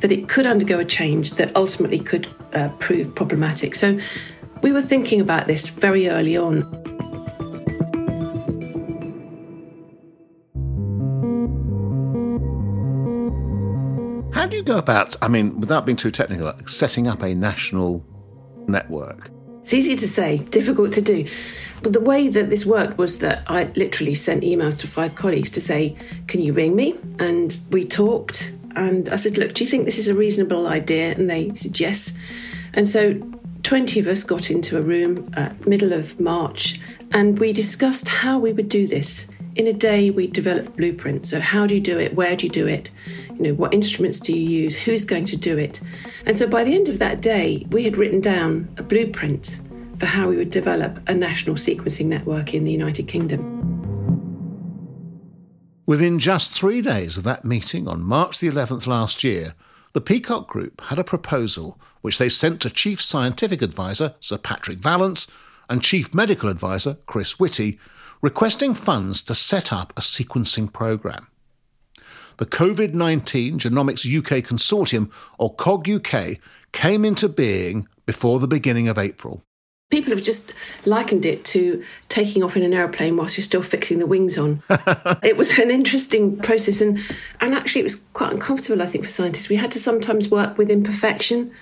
that 0.00 0.12
it 0.12 0.28
could 0.28 0.46
undergo 0.46 0.78
a 0.78 0.84
change 0.84 1.32
that 1.32 1.54
ultimately 1.56 1.98
could 1.98 2.28
uh, 2.52 2.68
prove 2.78 3.14
problematic. 3.14 3.74
So 3.74 3.98
we 4.62 4.72
were 4.72 4.82
thinking 4.82 5.20
about 5.20 5.46
this 5.46 5.68
very 5.68 6.08
early 6.08 6.36
on. 6.36 6.62
How 14.32 14.46
do 14.46 14.56
you 14.56 14.62
go 14.62 14.78
about, 14.78 15.16
I 15.22 15.28
mean, 15.28 15.58
without 15.60 15.86
being 15.86 15.96
too 15.96 16.10
technical, 16.10 16.52
setting 16.66 17.08
up 17.08 17.22
a 17.22 17.34
national 17.34 18.04
network? 18.68 19.30
It's 19.62 19.74
easy 19.74 19.96
to 19.96 20.06
say, 20.06 20.38
difficult 20.38 20.92
to 20.92 21.00
do. 21.00 21.26
But 21.82 21.92
the 21.92 22.00
way 22.00 22.28
that 22.28 22.50
this 22.50 22.64
worked 22.64 22.98
was 22.98 23.18
that 23.18 23.42
I 23.48 23.64
literally 23.74 24.14
sent 24.14 24.44
emails 24.44 24.78
to 24.80 24.86
five 24.86 25.14
colleagues 25.14 25.50
to 25.50 25.60
say, 25.60 25.96
Can 26.28 26.40
you 26.40 26.52
ring 26.52 26.76
me? 26.76 26.94
And 27.18 27.58
we 27.70 27.84
talked. 27.84 28.52
And 28.76 29.08
I 29.08 29.16
said, 29.16 29.38
Look, 29.38 29.54
do 29.54 29.64
you 29.64 29.70
think 29.70 29.84
this 29.84 29.98
is 29.98 30.08
a 30.08 30.14
reasonable 30.14 30.68
idea? 30.68 31.12
And 31.12 31.28
they 31.28 31.52
said, 31.54 31.80
Yes. 31.80 32.12
And 32.74 32.88
so 32.88 33.14
20 33.66 33.98
of 33.98 34.06
us 34.06 34.22
got 34.22 34.48
into 34.48 34.78
a 34.78 34.80
room 34.80 35.28
at 35.36 35.66
middle 35.66 35.92
of 35.92 36.20
March 36.20 36.78
and 37.10 37.36
we 37.40 37.52
discussed 37.52 38.06
how 38.06 38.38
we 38.38 38.52
would 38.52 38.68
do 38.68 38.86
this. 38.86 39.26
In 39.56 39.66
a 39.66 39.72
day, 39.72 40.08
we 40.08 40.28
developed 40.28 40.76
blueprints. 40.76 41.30
So, 41.30 41.40
how 41.40 41.66
do 41.66 41.74
you 41.74 41.80
do 41.80 41.98
it? 41.98 42.14
Where 42.14 42.36
do 42.36 42.46
you 42.46 42.52
do 42.52 42.68
it? 42.68 42.92
You 43.34 43.42
know, 43.42 43.54
what 43.54 43.74
instruments 43.74 44.20
do 44.20 44.32
you 44.32 44.48
use? 44.48 44.76
Who's 44.76 45.04
going 45.04 45.24
to 45.24 45.36
do 45.36 45.58
it? 45.58 45.80
And 46.26 46.36
so, 46.36 46.46
by 46.46 46.62
the 46.62 46.76
end 46.76 46.88
of 46.88 47.00
that 47.00 47.20
day, 47.20 47.66
we 47.70 47.82
had 47.82 47.96
written 47.96 48.20
down 48.20 48.72
a 48.76 48.84
blueprint 48.84 49.58
for 49.98 50.06
how 50.06 50.28
we 50.28 50.36
would 50.36 50.50
develop 50.50 51.00
a 51.08 51.14
national 51.14 51.56
sequencing 51.56 52.06
network 52.06 52.54
in 52.54 52.62
the 52.62 52.70
United 52.70 53.08
Kingdom. 53.08 53.42
Within 55.86 56.20
just 56.20 56.52
three 56.52 56.82
days 56.82 57.16
of 57.16 57.24
that 57.24 57.44
meeting 57.44 57.88
on 57.88 58.00
March 58.00 58.38
the 58.38 58.48
11th 58.48 58.86
last 58.86 59.24
year, 59.24 59.54
the 59.96 60.02
Peacock 60.02 60.46
Group 60.46 60.82
had 60.82 60.98
a 60.98 61.04
proposal 61.04 61.80
which 62.02 62.18
they 62.18 62.28
sent 62.28 62.60
to 62.60 62.68
Chief 62.68 63.00
Scientific 63.00 63.62
Advisor 63.62 64.14
Sir 64.20 64.36
Patrick 64.36 64.76
Vallance 64.76 65.26
and 65.70 65.82
Chief 65.82 66.12
Medical 66.12 66.50
Advisor 66.50 66.98
Chris 67.06 67.40
Whitty, 67.40 67.78
requesting 68.20 68.74
funds 68.74 69.22
to 69.22 69.34
set 69.34 69.72
up 69.72 69.94
a 69.96 70.02
sequencing 70.02 70.70
programme. 70.70 71.28
The 72.36 72.44
COVID 72.44 72.92
19 72.92 73.58
Genomics 73.58 74.04
UK 74.04 74.44
Consortium, 74.44 75.10
or 75.38 75.54
COG 75.54 75.88
UK, 75.88 76.40
came 76.72 77.02
into 77.02 77.26
being 77.26 77.88
before 78.04 78.38
the 78.38 78.46
beginning 78.46 78.88
of 78.88 78.98
April. 78.98 79.44
People 79.88 80.10
have 80.10 80.22
just 80.22 80.52
likened 80.84 81.24
it 81.24 81.44
to 81.46 81.84
taking 82.08 82.42
off 82.42 82.56
in 82.56 82.64
an 82.64 82.72
aeroplane 82.72 83.16
whilst 83.16 83.36
you're 83.36 83.44
still 83.44 83.62
fixing 83.62 84.00
the 84.00 84.06
wings 84.06 84.36
on. 84.36 84.60
it 85.22 85.36
was 85.36 85.58
an 85.58 85.70
interesting 85.70 86.38
process, 86.38 86.80
and, 86.80 86.98
and 87.40 87.54
actually, 87.54 87.82
it 87.82 87.84
was 87.84 87.96
quite 88.12 88.32
uncomfortable, 88.32 88.82
I 88.82 88.86
think, 88.86 89.04
for 89.04 89.10
scientists. 89.10 89.48
We 89.48 89.56
had 89.56 89.70
to 89.72 89.78
sometimes 89.78 90.28
work 90.28 90.58
with 90.58 90.70
imperfection. 90.70 91.52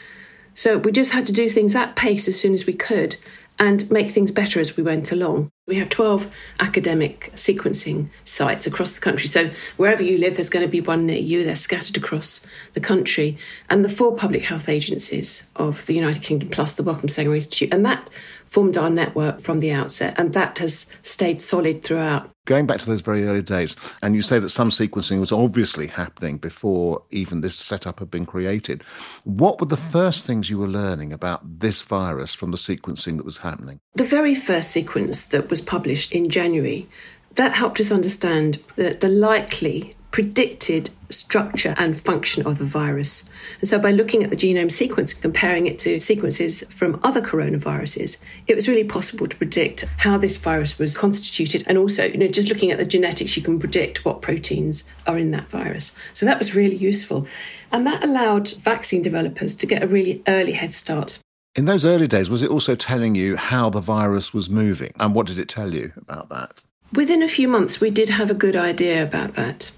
So 0.55 0.79
we 0.79 0.91
just 0.91 1.13
had 1.13 1.27
to 1.27 1.33
do 1.33 1.51
things 1.51 1.75
at 1.75 1.97
pace 1.97 2.27
as 2.27 2.41
soon 2.41 2.55
as 2.55 2.65
we 2.65 2.73
could 2.73 3.17
and 3.59 3.91
make 3.91 4.11
things 4.11 4.31
better 4.31 4.61
as 4.61 4.77
we 4.77 4.83
went 4.83 5.13
along. 5.13 5.51
We 5.67 5.77
have 5.77 5.89
12 5.89 6.29
academic 6.61 7.31
sequencing 7.35 8.09
sites 8.25 8.67
across 8.67 8.93
the 8.93 9.01
country. 9.01 9.27
So 9.29 9.51
wherever 9.77 10.03
you 10.03 10.19
live, 10.19 10.37
there's 10.37 10.51
going 10.51 10.65
to 10.65 10.71
be 10.71 10.81
one 10.81 11.07
near 11.07 11.19
you. 11.19 11.45
They're 11.45 11.57
scattered 11.57 11.97
across 11.97 12.45
the 12.75 12.81
country. 12.81 13.39
And 13.71 13.85
the 13.85 13.89
four 13.89 14.15
public 14.15 14.45
health 14.45 14.69
agencies 14.69 15.49
of 15.57 15.87
the 15.87 15.95
United 15.95 16.23
Kingdom, 16.23 16.51
plus 16.51 16.75
the 16.75 16.83
Wellcome 16.83 17.09
Sanger 17.09 17.35
Institute. 17.35 17.73
And 17.73 17.87
that 17.87 18.11
formed 18.55 18.77
our 18.77 18.89
network 18.89 19.41
from 19.41 19.59
the 19.59 19.73
outset. 19.73 20.15
And 20.17 20.33
that 20.33 20.59
has 20.59 20.87
stayed 21.03 21.43
solid 21.43 21.83
throughout. 21.83 22.31
Going 22.47 22.67
back 22.67 22.79
to 22.79 22.87
those 22.87 23.01
very 23.01 23.25
early 23.25 23.43
days, 23.43 23.75
and 24.01 24.15
you 24.15 24.23
say 24.23 24.39
that 24.39 24.51
some 24.51 24.71
sequencing 24.71 25.19
was 25.19 25.33
obviously 25.33 25.89
happening 25.89 26.37
before 26.37 27.03
even 27.11 27.41
this 27.41 27.57
setup 27.57 27.99
had 27.99 28.13
been 28.13 28.25
created. 28.25 28.85
What 29.25 29.59
were 29.59 29.67
the 29.67 29.77
first 29.77 30.25
things 30.25 30.51
you 30.51 30.59
were 30.59 30.69
learning 30.69 31.13
about 31.13 31.41
this 31.59 31.83
virus 31.83 32.33
from 32.33 32.53
the 32.53 32.57
sequencing 32.57 33.17
that 33.17 33.25
was 33.25 33.39
happening? 33.39 33.81
The 33.95 34.05
very 34.05 34.37
first 34.37 34.71
sequence 34.71 35.25
that 35.25 35.51
was 35.51 35.61
published 35.61 36.13
in 36.13 36.29
January, 36.29 36.89
that 37.35 37.55
helped 37.55 37.81
us 37.81 37.91
understand 37.91 38.63
the, 38.77 38.97
the 39.01 39.09
likely 39.09 39.95
predicted 40.15 40.91
structure 41.11 41.75
and 41.77 42.01
function 42.01 42.47
of 42.47 42.59
the 42.59 42.65
virus. 42.65 43.25
And 43.59 43.69
so, 43.69 43.81
by 43.81 43.91
looking 43.91 44.23
at 44.23 44.31
the 44.31 44.37
genome 44.37 44.71
sequence 44.71 45.13
and 45.13 45.21
comparing 45.21 45.67
it 45.67 45.77
to 45.81 45.99
sequences 45.99 46.63
from 46.71 47.01
other 47.03 47.21
coronaviruses, 47.21 48.23
it 48.47 48.55
was 48.55 48.69
really 48.69 48.85
possible 48.85 49.27
to 49.27 49.37
predict 49.37 49.87
how 49.97 50.17
this 50.17 50.37
virus 50.37 50.79
was 50.79 50.97
constituted. 50.97 51.65
And 51.67 51.77
also, 51.77 52.05
you 52.05 52.17
know, 52.17 52.29
just 52.29 52.49
looking 52.49 52.71
at 52.71 52.79
the 52.79 52.87
genetics, 52.87 53.37
you 53.37 53.43
can 53.43 53.59
predict 53.59 54.05
what 54.05 54.23
proteins 54.23 54.89
are 55.05 55.19
in 55.19 55.33
that 55.33 55.49
virus. 55.49 55.97
So, 56.13 56.25
that 56.27 56.39
was 56.39 56.55
really 56.55 56.77
useful. 56.77 57.27
And 57.73 57.85
that 57.85 58.05
allowed 58.05 58.53
vaccine 58.53 59.03
developers 59.03 59.57
to 59.57 59.67
get 59.67 59.83
a 59.83 59.89
really 59.89 60.23
early 60.29 60.53
head 60.53 60.73
start. 60.73 61.19
In 61.57 61.65
those 61.65 61.85
early 61.85 62.07
days, 62.07 62.31
was 62.31 62.45
it 62.45 62.51
also 62.51 62.77
telling 62.77 63.17
you 63.17 63.35
how 63.35 63.69
the 63.69 63.81
virus 63.81 64.33
was 64.33 64.49
moving? 64.49 64.93
And 65.01 65.13
what 65.13 65.27
did 65.27 65.41
it 65.41 65.49
tell 65.49 65.75
you 65.75 65.93
about 65.97 66.29
that? 66.29 66.63
Within 66.93 67.21
a 67.21 67.27
few 67.27 67.49
months, 67.49 67.81
we 67.81 67.91
did 67.91 68.11
have 68.11 68.31
a 68.31 68.35
good 68.35 68.55
idea 68.55 69.03
about 69.03 69.33
that. 69.33 69.73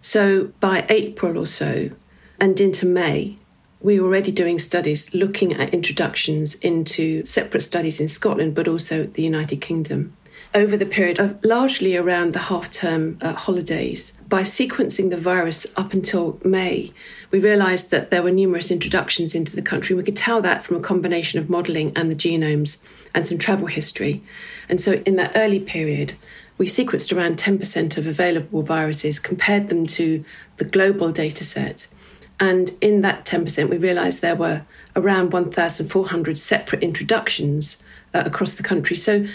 So 0.00 0.52
by 0.60 0.86
April 0.88 1.38
or 1.38 1.46
so 1.46 1.90
and 2.40 2.58
into 2.58 2.86
May, 2.86 3.36
we 3.80 3.98
were 3.98 4.06
already 4.06 4.32
doing 4.32 4.58
studies 4.58 5.14
looking 5.14 5.54
at 5.54 5.72
introductions 5.72 6.54
into 6.56 7.24
separate 7.24 7.62
studies 7.62 8.00
in 8.00 8.08
Scotland, 8.08 8.54
but 8.54 8.68
also 8.68 9.04
the 9.04 9.22
United 9.22 9.60
Kingdom. 9.60 10.16
Over 10.54 10.76
the 10.76 10.86
period 10.86 11.20
of 11.20 11.42
largely 11.44 11.96
around 11.96 12.32
the 12.32 12.40
half 12.40 12.70
term 12.72 13.18
uh, 13.20 13.34
holidays, 13.34 14.12
by 14.28 14.42
sequencing 14.42 15.10
the 15.10 15.16
virus 15.16 15.66
up 15.76 15.92
until 15.92 16.40
May, 16.44 16.92
we 17.30 17.38
realised 17.38 17.90
that 17.90 18.10
there 18.10 18.22
were 18.22 18.32
numerous 18.32 18.70
introductions 18.70 19.34
into 19.34 19.54
the 19.54 19.62
country. 19.62 19.94
We 19.94 20.02
could 20.02 20.16
tell 20.16 20.42
that 20.42 20.64
from 20.64 20.76
a 20.76 20.80
combination 20.80 21.38
of 21.38 21.48
modelling 21.48 21.92
and 21.94 22.10
the 22.10 22.16
genomes 22.16 22.82
and 23.14 23.26
some 23.26 23.38
travel 23.38 23.68
history. 23.68 24.22
And 24.68 24.80
so, 24.80 24.94
in 25.06 25.16
that 25.16 25.32
early 25.34 25.60
period, 25.60 26.14
we 26.60 26.66
sequenced 26.66 27.16
around 27.16 27.38
10% 27.38 27.96
of 27.96 28.06
available 28.06 28.60
viruses, 28.60 29.18
compared 29.18 29.70
them 29.70 29.86
to 29.86 30.22
the 30.58 30.64
global 30.66 31.10
data 31.10 31.42
set. 31.42 31.86
And 32.38 32.72
in 32.82 33.00
that 33.00 33.24
10%, 33.24 33.70
we 33.70 33.78
realized 33.78 34.20
there 34.20 34.36
were 34.36 34.66
around 34.94 35.32
1,400 35.32 36.36
separate 36.36 36.82
introductions 36.82 37.82
uh, 38.12 38.24
across 38.26 38.56
the 38.56 38.62
country. 38.62 38.94
So 38.94 39.26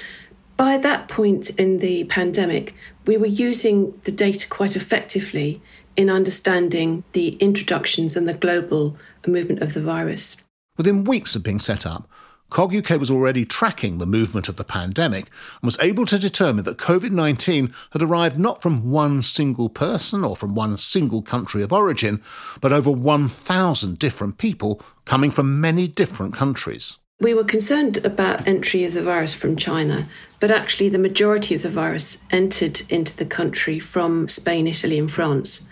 by 0.56 0.78
that 0.78 1.08
point 1.08 1.50
in 1.50 1.80
the 1.80 2.04
pandemic, 2.04 2.76
we 3.08 3.18
were 3.18 3.26
using 3.26 4.00
the 4.04 4.12
data 4.12 4.48
quite 4.48 4.76
effectively 4.76 5.64
in 5.98 6.12
understanding 6.12 7.04
the 7.14 7.30
introductions 7.38 8.16
and 8.16 8.30
the 8.30 8.36
global 8.36 8.98
movement 9.26 9.64
of 9.64 9.74
the 9.74 9.82
virus. 9.82 10.38
Within 10.78 11.06
weeks 11.06 11.36
of 11.36 11.42
being 11.42 11.60
set 11.60 11.88
up, 11.88 12.08
COG 12.50 12.76
UK 12.76 13.00
was 13.00 13.12
already 13.12 13.44
tracking 13.44 13.98
the 13.98 14.06
movement 14.06 14.48
of 14.48 14.56
the 14.56 14.64
pandemic 14.64 15.26
and 15.62 15.64
was 15.64 15.80
able 15.80 16.06
to 16.06 16.20
determine 16.20 16.64
that 16.66 16.78
COVID 16.78 17.12
19 17.12 17.74
had 17.92 18.04
arrived 18.04 18.38
not 18.38 18.62
from 18.62 18.92
one 18.92 19.22
single 19.22 19.68
person 19.70 20.24
or 20.24 20.36
from 20.36 20.56
one 20.56 20.78
single 20.78 21.22
country 21.22 21.64
of 21.64 21.74
origin, 21.74 22.22
but 22.62 22.72
over 22.72 22.92
1,000 22.92 24.00
different 24.00 24.38
people 24.38 24.82
coming 25.06 25.32
from 25.32 25.60
many 25.60 25.88
different 25.88 26.34
countries. 26.34 26.98
We 27.20 27.34
were 27.34 27.46
concerned 27.46 27.98
about 28.06 28.46
entry 28.48 28.84
of 28.84 28.94
the 28.94 29.02
virus 29.02 29.34
from 29.34 29.56
China, 29.56 30.08
but 30.40 30.52
actually 30.52 30.90
the 30.90 30.98
majority 30.98 31.56
of 31.56 31.62
the 31.62 31.70
virus 31.70 32.18
entered 32.30 32.82
into 32.90 33.16
the 33.16 33.26
country 33.26 33.80
from 33.80 34.28
Spain, 34.28 34.68
Italy, 34.68 35.00
and 35.00 35.10
France. 35.10 35.68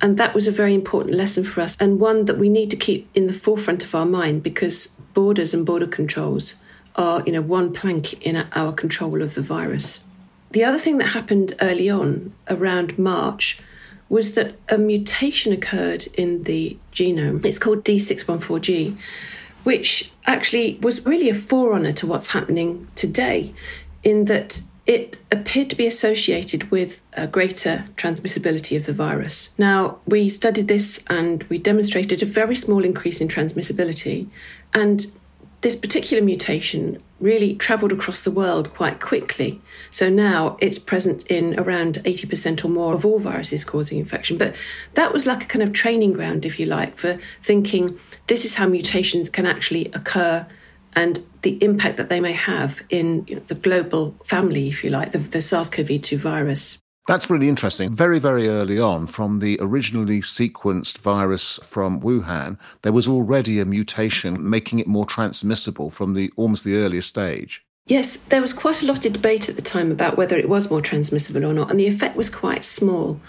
And 0.00 0.18
that 0.18 0.34
was 0.34 0.46
a 0.46 0.52
very 0.52 0.74
important 0.74 1.14
lesson 1.14 1.44
for 1.44 1.60
us, 1.60 1.76
and 1.80 1.98
one 1.98 2.26
that 2.26 2.38
we 2.38 2.48
need 2.48 2.70
to 2.70 2.76
keep 2.76 3.08
in 3.14 3.26
the 3.26 3.32
forefront 3.32 3.84
of 3.84 3.94
our 3.94 4.04
mind 4.04 4.42
because 4.42 4.88
borders 5.14 5.54
and 5.54 5.64
border 5.64 5.86
controls 5.86 6.56
are, 6.96 7.22
you 7.24 7.32
know, 7.32 7.40
one 7.40 7.72
plank 7.72 8.20
in 8.22 8.36
our 8.52 8.72
control 8.72 9.22
of 9.22 9.34
the 9.34 9.42
virus. 9.42 10.02
The 10.50 10.64
other 10.64 10.78
thing 10.78 10.98
that 10.98 11.08
happened 11.08 11.54
early 11.60 11.88
on, 11.90 12.32
around 12.48 12.98
March, 12.98 13.58
was 14.08 14.34
that 14.34 14.54
a 14.68 14.78
mutation 14.78 15.52
occurred 15.52 16.06
in 16.14 16.44
the 16.44 16.76
genome. 16.92 17.44
It's 17.44 17.58
called 17.58 17.84
D614G, 17.84 18.96
which 19.64 20.12
actually 20.26 20.78
was 20.82 21.04
really 21.06 21.28
a 21.30 21.34
forerunner 21.34 21.92
to 21.94 22.06
what's 22.06 22.28
happening 22.28 22.86
today, 22.94 23.54
in 24.02 24.26
that 24.26 24.60
it 24.86 25.16
appeared 25.32 25.70
to 25.70 25.76
be 25.76 25.86
associated 25.86 26.70
with 26.70 27.02
a 27.14 27.26
greater 27.26 27.86
transmissibility 27.96 28.76
of 28.76 28.86
the 28.86 28.92
virus. 28.92 29.54
Now, 29.58 29.98
we 30.06 30.28
studied 30.28 30.68
this 30.68 31.02
and 31.08 31.42
we 31.44 31.58
demonstrated 31.58 32.22
a 32.22 32.26
very 32.26 32.54
small 32.54 32.84
increase 32.84 33.20
in 33.20 33.28
transmissibility. 33.28 34.28
And 34.74 35.06
this 35.62 35.74
particular 35.74 36.22
mutation 36.22 37.02
really 37.18 37.54
travelled 37.54 37.92
across 37.92 38.22
the 38.22 38.30
world 38.30 38.74
quite 38.74 39.00
quickly. 39.00 39.62
So 39.90 40.10
now 40.10 40.58
it's 40.60 40.78
present 40.78 41.26
in 41.28 41.58
around 41.58 42.02
80% 42.04 42.62
or 42.62 42.68
more 42.68 42.92
of 42.92 43.06
all 43.06 43.18
viruses 43.18 43.64
causing 43.64 43.96
infection. 43.98 44.36
But 44.36 44.54
that 44.92 45.14
was 45.14 45.26
like 45.26 45.44
a 45.44 45.46
kind 45.46 45.62
of 45.62 45.72
training 45.72 46.12
ground, 46.12 46.44
if 46.44 46.60
you 46.60 46.66
like, 46.66 46.98
for 46.98 47.18
thinking 47.42 47.98
this 48.26 48.44
is 48.44 48.56
how 48.56 48.68
mutations 48.68 49.30
can 49.30 49.46
actually 49.46 49.86
occur 49.94 50.46
and 50.96 51.24
the 51.42 51.62
impact 51.62 51.96
that 51.96 52.08
they 52.08 52.20
may 52.20 52.32
have 52.32 52.82
in 52.88 53.24
you 53.26 53.36
know, 53.36 53.42
the 53.46 53.54
global 53.54 54.14
family, 54.24 54.68
if 54.68 54.82
you 54.82 54.90
like, 54.90 55.12
the, 55.12 55.18
the 55.18 55.40
SARS 55.40 55.70
CoV 55.70 56.00
2 56.00 56.18
virus. 56.18 56.78
That's 57.06 57.28
really 57.28 57.50
interesting. 57.50 57.94
Very, 57.94 58.18
very 58.18 58.48
early 58.48 58.78
on, 58.78 59.06
from 59.06 59.40
the 59.40 59.58
originally 59.60 60.22
sequenced 60.22 60.98
virus 60.98 61.58
from 61.62 62.00
Wuhan, 62.00 62.58
there 62.80 62.94
was 62.94 63.06
already 63.06 63.60
a 63.60 63.66
mutation 63.66 64.48
making 64.48 64.78
it 64.78 64.86
more 64.86 65.04
transmissible 65.04 65.90
from 65.90 66.14
the 66.14 66.32
almost 66.36 66.64
the 66.64 66.76
earliest 66.76 67.08
stage. 67.08 67.62
Yes, 67.86 68.16
there 68.16 68.40
was 68.40 68.54
quite 68.54 68.82
a 68.82 68.86
lot 68.86 69.04
of 69.04 69.12
debate 69.12 69.50
at 69.50 69.56
the 69.56 69.62
time 69.62 69.92
about 69.92 70.16
whether 70.16 70.38
it 70.38 70.48
was 70.48 70.70
more 70.70 70.80
transmissible 70.80 71.44
or 71.44 71.52
not, 71.52 71.70
and 71.70 71.78
the 71.78 71.86
effect 71.86 72.16
was 72.16 72.30
quite 72.30 72.64
small. 72.64 73.20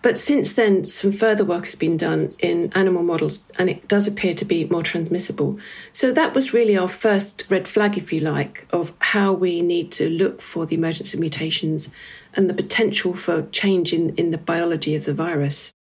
But 0.00 0.16
since 0.16 0.54
then, 0.54 0.84
some 0.84 1.10
further 1.10 1.44
work 1.44 1.64
has 1.64 1.74
been 1.74 1.96
done 1.96 2.34
in 2.38 2.72
animal 2.74 3.02
models, 3.02 3.40
and 3.58 3.68
it 3.68 3.88
does 3.88 4.06
appear 4.06 4.32
to 4.34 4.44
be 4.44 4.64
more 4.64 4.82
transmissible. 4.82 5.58
So 5.92 6.12
that 6.12 6.34
was 6.34 6.54
really 6.54 6.76
our 6.76 6.88
first 6.88 7.44
red 7.50 7.66
flag, 7.66 7.98
if 7.98 8.12
you 8.12 8.20
like, 8.20 8.66
of 8.72 8.92
how 9.00 9.32
we 9.32 9.60
need 9.60 9.90
to 9.92 10.08
look 10.08 10.40
for 10.40 10.66
the 10.66 10.76
emergence 10.76 11.14
of 11.14 11.20
mutations 11.20 11.88
and 12.34 12.48
the 12.48 12.54
potential 12.54 13.14
for 13.14 13.42
change 13.50 13.92
in, 13.92 14.14
in 14.14 14.30
the 14.30 14.38
biology 14.38 14.94
of 14.94 15.04
the 15.04 15.14
virus. 15.14 15.72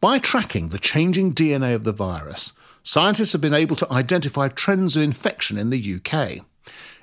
By 0.00 0.18
tracking 0.18 0.68
the 0.68 0.78
changing 0.78 1.32
DNA 1.32 1.74
of 1.74 1.84
the 1.84 1.92
virus, 1.92 2.52
scientists 2.82 3.32
have 3.32 3.40
been 3.40 3.54
able 3.54 3.76
to 3.76 3.92
identify 3.92 4.48
trends 4.48 4.96
of 4.96 5.02
infection 5.02 5.56
in 5.56 5.70
the 5.70 6.00
UK. 6.00 6.44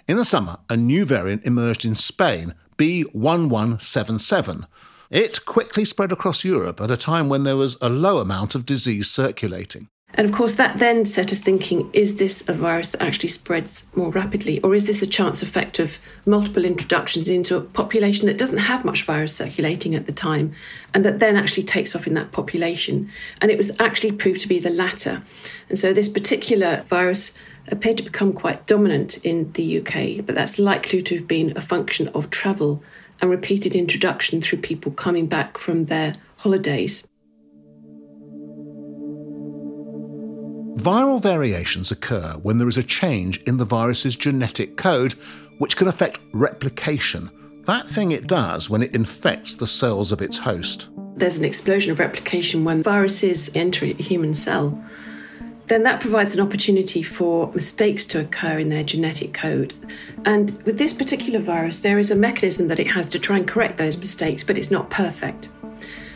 In 0.09 0.17
the 0.17 0.25
summer, 0.25 0.57
a 0.69 0.75
new 0.75 1.05
variant 1.05 1.45
emerged 1.45 1.85
in 1.85 1.95
Spain, 1.95 2.53
B1177 2.77 4.65
it 5.13 5.45
quickly 5.45 5.85
spread 5.85 6.11
across 6.11 6.43
Europe 6.43 6.81
at 6.81 6.89
a 6.89 6.97
time 6.97 7.29
when 7.29 7.43
there 7.43 7.55
was 7.55 7.77
a 7.81 7.87
low 7.87 8.17
amount 8.17 8.55
of 8.55 8.65
disease 8.65 9.09
circulating. 9.09 9.87
And 10.15 10.27
of 10.27 10.35
course, 10.35 10.55
that 10.55 10.77
then 10.77 11.05
set 11.05 11.31
us 11.31 11.39
thinking 11.39 11.89
is 11.93 12.17
this 12.17 12.47
a 12.47 12.53
virus 12.53 12.91
that 12.91 13.01
actually 13.01 13.29
spreads 13.29 13.85
more 13.95 14.09
rapidly? 14.09 14.59
Or 14.61 14.75
is 14.75 14.85
this 14.85 15.01
a 15.01 15.07
chance 15.07 15.41
effect 15.41 15.79
of 15.79 15.97
multiple 16.25 16.65
introductions 16.65 17.29
into 17.29 17.55
a 17.55 17.61
population 17.61 18.25
that 18.27 18.37
doesn't 18.37 18.59
have 18.59 18.85
much 18.85 19.03
virus 19.03 19.35
circulating 19.35 19.95
at 19.95 20.05
the 20.05 20.11
time 20.11 20.53
and 20.93 21.03
that 21.05 21.19
then 21.19 21.35
actually 21.35 21.63
takes 21.63 21.95
off 21.95 22.07
in 22.07 22.13
that 22.15 22.31
population? 22.31 23.09
And 23.41 23.49
it 23.49 23.57
was 23.57 23.71
actually 23.79 24.11
proved 24.11 24.41
to 24.41 24.47
be 24.47 24.59
the 24.59 24.69
latter. 24.69 25.23
And 25.69 25.77
so 25.77 25.93
this 25.93 26.09
particular 26.09 26.83
virus 26.87 27.33
appeared 27.69 27.97
to 27.97 28.03
become 28.03 28.33
quite 28.33 28.67
dominant 28.67 29.17
in 29.25 29.51
the 29.53 29.79
UK, 29.79 30.25
but 30.25 30.35
that's 30.35 30.59
likely 30.59 31.01
to 31.01 31.17
have 31.17 31.27
been 31.27 31.55
a 31.55 31.61
function 31.61 32.07
of 32.09 32.29
travel 32.29 32.83
and 33.23 33.31
repeated 33.31 33.73
introduction 33.73 34.41
through 34.41 34.59
people 34.59 34.91
coming 34.91 35.27
back 35.27 35.57
from 35.57 35.85
their 35.85 36.13
holidays. 36.35 37.07
Viral 40.75 41.21
variations 41.21 41.89
occur 41.89 42.33
when 42.41 42.57
there 42.57 42.67
is 42.67 42.77
a 42.77 42.83
change 42.83 43.41
in 43.43 43.55
the 43.55 43.63
virus's 43.63 44.17
genetic 44.17 44.75
code, 44.75 45.13
which 45.59 45.77
can 45.77 45.87
affect 45.87 46.19
replication, 46.33 47.31
that 47.63 47.87
thing 47.87 48.11
it 48.11 48.27
does 48.27 48.69
when 48.69 48.83
it 48.83 48.93
infects 48.93 49.55
the 49.55 49.67
cells 49.67 50.11
of 50.11 50.21
its 50.21 50.37
host. 50.37 50.89
There's 51.15 51.37
an 51.37 51.45
explosion 51.45 51.93
of 51.93 51.99
replication 51.99 52.65
when 52.65 52.83
viruses 52.83 53.49
enter 53.55 53.85
a 53.85 53.93
human 53.93 54.33
cell 54.33 54.83
then 55.67 55.83
that 55.83 56.01
provides 56.01 56.35
an 56.35 56.41
opportunity 56.45 57.01
for 57.01 57.51
mistakes 57.53 58.05
to 58.07 58.19
occur 58.19 58.59
in 58.59 58.69
their 58.69 58.83
genetic 58.83 59.33
code. 59.33 59.73
And 60.25 60.61
with 60.63 60.77
this 60.77 60.93
particular 60.93 61.39
virus, 61.39 61.79
there 61.79 61.99
is 61.99 62.11
a 62.11 62.15
mechanism 62.15 62.67
that 62.67 62.79
it 62.79 62.91
has 62.91 63.07
to 63.09 63.19
try 63.19 63.37
and 63.37 63.47
correct 63.47 63.77
those 63.77 63.97
mistakes, 63.97 64.43
but 64.43 64.57
it's 64.57 64.71
not 64.71 64.89
perfect. 64.89 65.49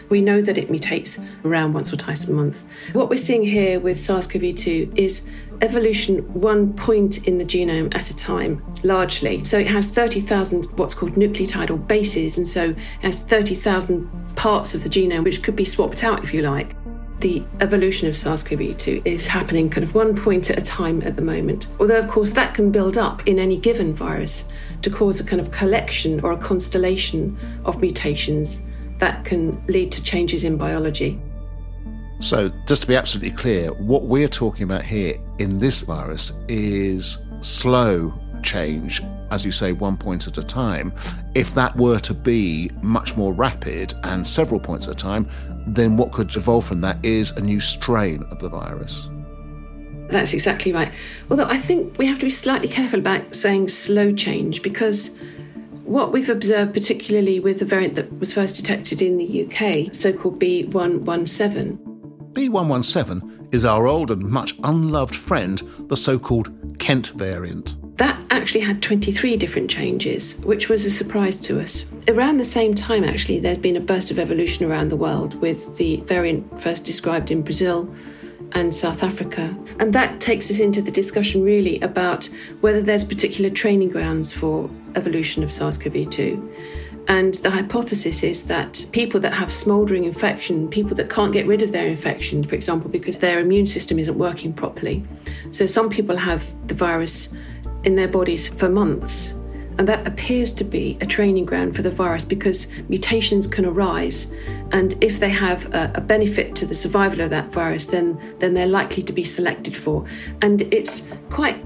We 0.09 0.21
know 0.21 0.41
that 0.41 0.57
it 0.57 0.69
mutates 0.69 1.25
around 1.43 1.73
once 1.73 1.91
or 1.91 1.97
twice 1.97 2.25
a 2.25 2.31
month. 2.31 2.63
What 2.93 3.09
we're 3.09 3.17
seeing 3.17 3.43
here 3.43 3.79
with 3.79 3.99
SARS 3.99 4.27
CoV 4.27 4.55
2 4.55 4.93
is 4.95 5.29
evolution 5.61 6.19
one 6.33 6.73
point 6.73 7.27
in 7.27 7.37
the 7.37 7.43
genome 7.43 7.93
at 7.93 8.09
a 8.09 8.15
time, 8.15 8.63
largely. 8.83 9.43
So 9.43 9.57
it 9.57 9.67
has 9.67 9.89
30,000 9.89 10.65
what's 10.77 10.93
called 10.93 11.13
nucleotidal 11.13 11.87
bases, 11.87 12.37
and 12.37 12.47
so 12.47 12.69
it 12.69 12.77
has 13.01 13.21
30,000 13.21 14.35
parts 14.35 14.73
of 14.75 14.83
the 14.83 14.89
genome 14.89 15.23
which 15.23 15.41
could 15.41 15.55
be 15.55 15.65
swapped 15.65 16.03
out 16.03 16.23
if 16.23 16.33
you 16.33 16.41
like 16.41 16.76
the 17.19 17.43
evolution 17.61 18.07
of 18.07 18.17
SARS 18.17 18.43
CoV 18.43 18.77
2 18.77 19.01
is 19.05 19.27
happening 19.27 19.69
kind 19.69 19.83
of 19.83 19.95
one 19.95 20.15
point 20.15 20.49
at 20.49 20.57
a 20.57 20.61
time 20.61 21.01
at 21.03 21.15
the 21.15 21.21
moment. 21.21 21.67
Although, 21.79 21.99
of 21.99 22.07
course, 22.07 22.31
that 22.31 22.53
can 22.53 22.71
build 22.71 22.97
up 22.97 23.27
in 23.27 23.39
any 23.39 23.57
given 23.57 23.93
virus 23.93 24.49
to 24.83 24.89
cause 24.89 25.19
a 25.19 25.23
kind 25.23 25.41
of 25.41 25.51
collection 25.51 26.19
or 26.21 26.31
a 26.31 26.37
constellation 26.37 27.37
of 27.65 27.81
mutations 27.81 28.61
that 28.99 29.25
can 29.25 29.63
lead 29.67 29.91
to 29.91 30.03
changes 30.03 30.43
in 30.43 30.57
biology. 30.57 31.19
So, 32.19 32.51
just 32.67 32.83
to 32.83 32.87
be 32.87 32.95
absolutely 32.95 33.35
clear, 33.35 33.71
what 33.73 34.03
we're 34.03 34.27
talking 34.27 34.63
about 34.63 34.83
here 34.83 35.15
in 35.37 35.59
this 35.59 35.81
virus 35.81 36.33
is 36.47 37.19
slow 37.41 38.13
change, 38.41 39.03
as 39.29 39.45
you 39.45 39.51
say, 39.51 39.71
one 39.71 39.97
point 39.97 40.27
at 40.27 40.37
a 40.37 40.43
time. 40.43 40.93
If 41.35 41.53
that 41.55 41.75
were 41.75 41.99
to 41.99 42.13
be 42.13 42.71
much 42.81 43.15
more 43.15 43.33
rapid 43.33 43.93
and 44.03 44.27
several 44.27 44.59
points 44.59 44.87
at 44.87 44.93
a 44.93 44.95
time, 44.95 45.29
then 45.67 45.97
what 45.97 46.11
could 46.11 46.35
evolve 46.35 46.65
from 46.65 46.81
that 46.81 47.03
is 47.05 47.31
a 47.31 47.41
new 47.41 47.59
strain 47.59 48.23
of 48.31 48.39
the 48.39 48.49
virus. 48.49 49.09
That's 50.09 50.33
exactly 50.33 50.71
right. 50.71 50.91
Although 51.29 51.47
I 51.47 51.57
think 51.57 51.97
we 51.97 52.05
have 52.05 52.19
to 52.19 52.25
be 52.25 52.29
slightly 52.29 52.67
careful 52.67 52.99
about 52.99 53.35
saying 53.35 53.67
slow 53.69 54.13
change 54.13 54.61
because 54.61 55.17
what 55.83 56.11
we've 56.11 56.29
observed, 56.29 56.73
particularly 56.73 57.39
with 57.39 57.59
the 57.59 57.65
variant 57.65 57.95
that 57.95 58.17
was 58.19 58.33
first 58.33 58.55
detected 58.55 59.01
in 59.01 59.17
the 59.17 59.45
UK, 59.45 59.93
so 59.93 60.13
called 60.13 60.39
B117. 60.39 61.77
B117 62.33 63.53
is 63.53 63.65
our 63.65 63.87
old 63.87 64.11
and 64.11 64.21
much 64.23 64.53
unloved 64.63 65.15
friend, 65.15 65.61
the 65.87 65.97
so 65.97 66.19
called 66.19 66.51
Kent 66.79 67.07
variant. 67.15 67.75
That 67.97 68.23
actually 68.29 68.61
had 68.61 68.81
23 68.81 69.37
different 69.37 69.69
changes, 69.69 70.37
which 70.37 70.69
was 70.69 70.85
a 70.85 70.91
surprise 70.91 71.37
to 71.41 71.59
us. 71.59 71.85
Around 72.07 72.37
the 72.37 72.45
same 72.45 72.75
time, 72.75 73.03
actually, 73.03 73.39
there's 73.39 73.57
been 73.57 73.75
a 73.75 73.81
burst 73.81 74.11
of 74.11 74.19
evolution 74.19 74.65
around 74.65 74.89
the 74.89 74.95
world 74.95 75.33
with 75.41 75.77
the 75.77 75.97
variant 76.01 76.61
first 76.61 76.85
described 76.85 77.31
in 77.31 77.41
Brazil 77.41 77.93
and 78.51 78.73
South 78.73 79.03
Africa. 79.03 79.55
And 79.79 79.93
that 79.93 80.21
takes 80.21 80.51
us 80.51 80.59
into 80.59 80.81
the 80.81 80.91
discussion 80.91 81.43
really 81.43 81.79
about 81.81 82.29
whether 82.61 82.81
there's 82.81 83.03
particular 83.03 83.49
training 83.49 83.89
grounds 83.89 84.31
for 84.31 84.69
evolution 84.95 85.43
of 85.43 85.51
SARS 85.51 85.77
CoV 85.77 86.09
2. 86.09 86.53
And 87.07 87.35
the 87.35 87.49
hypothesis 87.49 88.21
is 88.21 88.47
that 88.47 88.87
people 88.91 89.19
that 89.21 89.33
have 89.33 89.51
smouldering 89.51 90.03
infection, 90.03 90.67
people 90.67 90.93
that 90.97 91.09
can't 91.09 91.31
get 91.31 91.47
rid 91.47 91.61
of 91.61 91.71
their 91.71 91.87
infection, 91.87 92.43
for 92.43 92.55
example, 92.55 92.89
because 92.89 93.17
their 93.17 93.39
immune 93.39 93.65
system 93.65 93.97
isn't 93.97 94.17
working 94.17 94.51
properly. 94.53 95.03
So 95.51 95.65
some 95.65 95.89
people 95.89 96.17
have 96.17 96.45
the 96.67 96.73
virus 96.73 97.33
in 97.83 97.95
their 97.95 98.07
bodies 98.07 98.47
for 98.47 98.69
months. 98.69 99.33
And 99.77 99.87
that 99.87 100.07
appears 100.07 100.51
to 100.53 100.63
be 100.63 100.97
a 101.01 101.05
training 101.05 101.45
ground 101.45 101.75
for 101.75 101.83
the 101.83 101.91
virus 101.91 102.25
because 102.25 102.67
mutations 102.89 103.45
can 103.45 103.65
arise. 103.65 104.33
And 104.71 104.95
if 105.03 105.19
they 105.19 105.29
have 105.29 105.71
a, 105.73 105.91
a, 105.95 106.01
benefit 106.01 106.55
to 106.55 106.65
the 106.65 106.73
survival 106.73 107.21
of 107.21 107.29
that 107.29 107.51
virus, 107.51 107.85
then, 107.85 108.19
then 108.39 108.55
they're 108.55 108.65
likely 108.65 109.03
to 109.03 109.13
be 109.13 109.23
selected 109.23 109.75
for. 109.75 110.03
And 110.41 110.61
it's 110.73 111.11
quite 111.29 111.63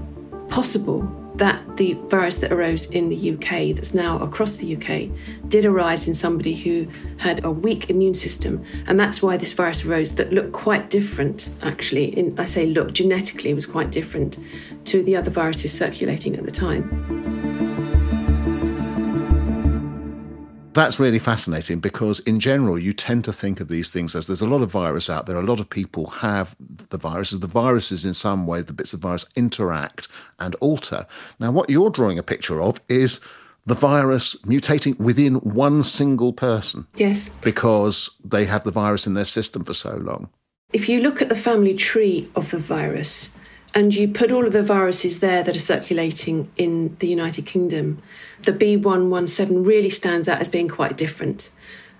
possible 0.48 1.00
that 1.36 1.76
the 1.76 1.94
virus 2.08 2.36
that 2.38 2.52
arose 2.52 2.86
in 2.90 3.08
the 3.08 3.32
UK, 3.32 3.74
that's 3.74 3.94
now 3.94 4.18
across 4.18 4.56
the 4.56 4.76
UK, 4.76 5.08
did 5.48 5.64
arise 5.64 6.06
in 6.06 6.14
somebody 6.14 6.54
who 6.54 6.86
had 7.18 7.44
a 7.44 7.50
weak 7.50 7.88
immune 7.90 8.14
system. 8.14 8.64
And 8.86 9.00
that's 9.00 9.22
why 9.22 9.36
this 9.36 9.52
virus 9.52 9.84
arose 9.84 10.14
that 10.16 10.32
looked 10.32 10.52
quite 10.52 10.90
different, 10.90 11.50
actually. 11.62 12.16
In, 12.18 12.38
I 12.38 12.44
say 12.44 12.66
look, 12.66 12.92
genetically 12.92 13.54
was 13.54 13.66
quite 13.66 13.90
different 13.90 14.38
to 14.86 15.02
the 15.02 15.16
other 15.16 15.30
viruses 15.30 15.72
circulating 15.72 16.36
at 16.36 16.44
the 16.44 16.50
time. 16.50 17.22
That's 20.74 20.98
really 20.98 21.18
fascinating 21.18 21.80
because, 21.80 22.20
in 22.20 22.40
general, 22.40 22.78
you 22.78 22.94
tend 22.94 23.24
to 23.24 23.32
think 23.32 23.60
of 23.60 23.68
these 23.68 23.90
things 23.90 24.14
as 24.14 24.26
there's 24.26 24.40
a 24.40 24.46
lot 24.46 24.62
of 24.62 24.70
virus 24.70 25.10
out 25.10 25.26
there. 25.26 25.36
A 25.36 25.42
lot 25.42 25.60
of 25.60 25.68
people 25.68 26.06
have 26.06 26.56
the 26.92 26.98
viruses. 26.98 27.40
The 27.40 27.48
viruses, 27.48 28.04
in 28.04 28.14
some 28.14 28.46
way, 28.46 28.62
the 28.62 28.72
bits 28.72 28.92
of 28.92 29.00
virus 29.00 29.26
interact 29.34 30.06
and 30.38 30.54
alter. 30.56 31.06
Now, 31.40 31.50
what 31.50 31.68
you're 31.68 31.90
drawing 31.90 32.18
a 32.18 32.22
picture 32.22 32.60
of 32.60 32.80
is 32.88 33.20
the 33.64 33.74
virus 33.74 34.36
mutating 34.42 34.98
within 34.98 35.34
one 35.36 35.82
single 35.82 36.32
person. 36.32 36.86
Yes. 36.96 37.30
Because 37.40 38.10
they 38.24 38.44
have 38.44 38.62
the 38.64 38.70
virus 38.70 39.06
in 39.06 39.14
their 39.14 39.24
system 39.24 39.64
for 39.64 39.74
so 39.74 39.96
long. 39.96 40.28
If 40.72 40.88
you 40.88 41.00
look 41.00 41.20
at 41.20 41.28
the 41.28 41.34
family 41.34 41.74
tree 41.74 42.30
of 42.34 42.50
the 42.50 42.58
virus, 42.58 43.30
and 43.74 43.94
you 43.94 44.08
put 44.08 44.32
all 44.32 44.46
of 44.46 44.52
the 44.52 44.62
viruses 44.62 45.20
there 45.20 45.42
that 45.42 45.56
are 45.56 45.60
circulating 45.60 46.50
in 46.56 46.96
the 46.98 47.06
United 47.06 47.46
Kingdom, 47.46 48.02
the 48.42 48.52
B117 48.52 49.66
really 49.66 49.90
stands 49.90 50.28
out 50.28 50.40
as 50.40 50.48
being 50.48 50.68
quite 50.68 50.96
different. 50.96 51.50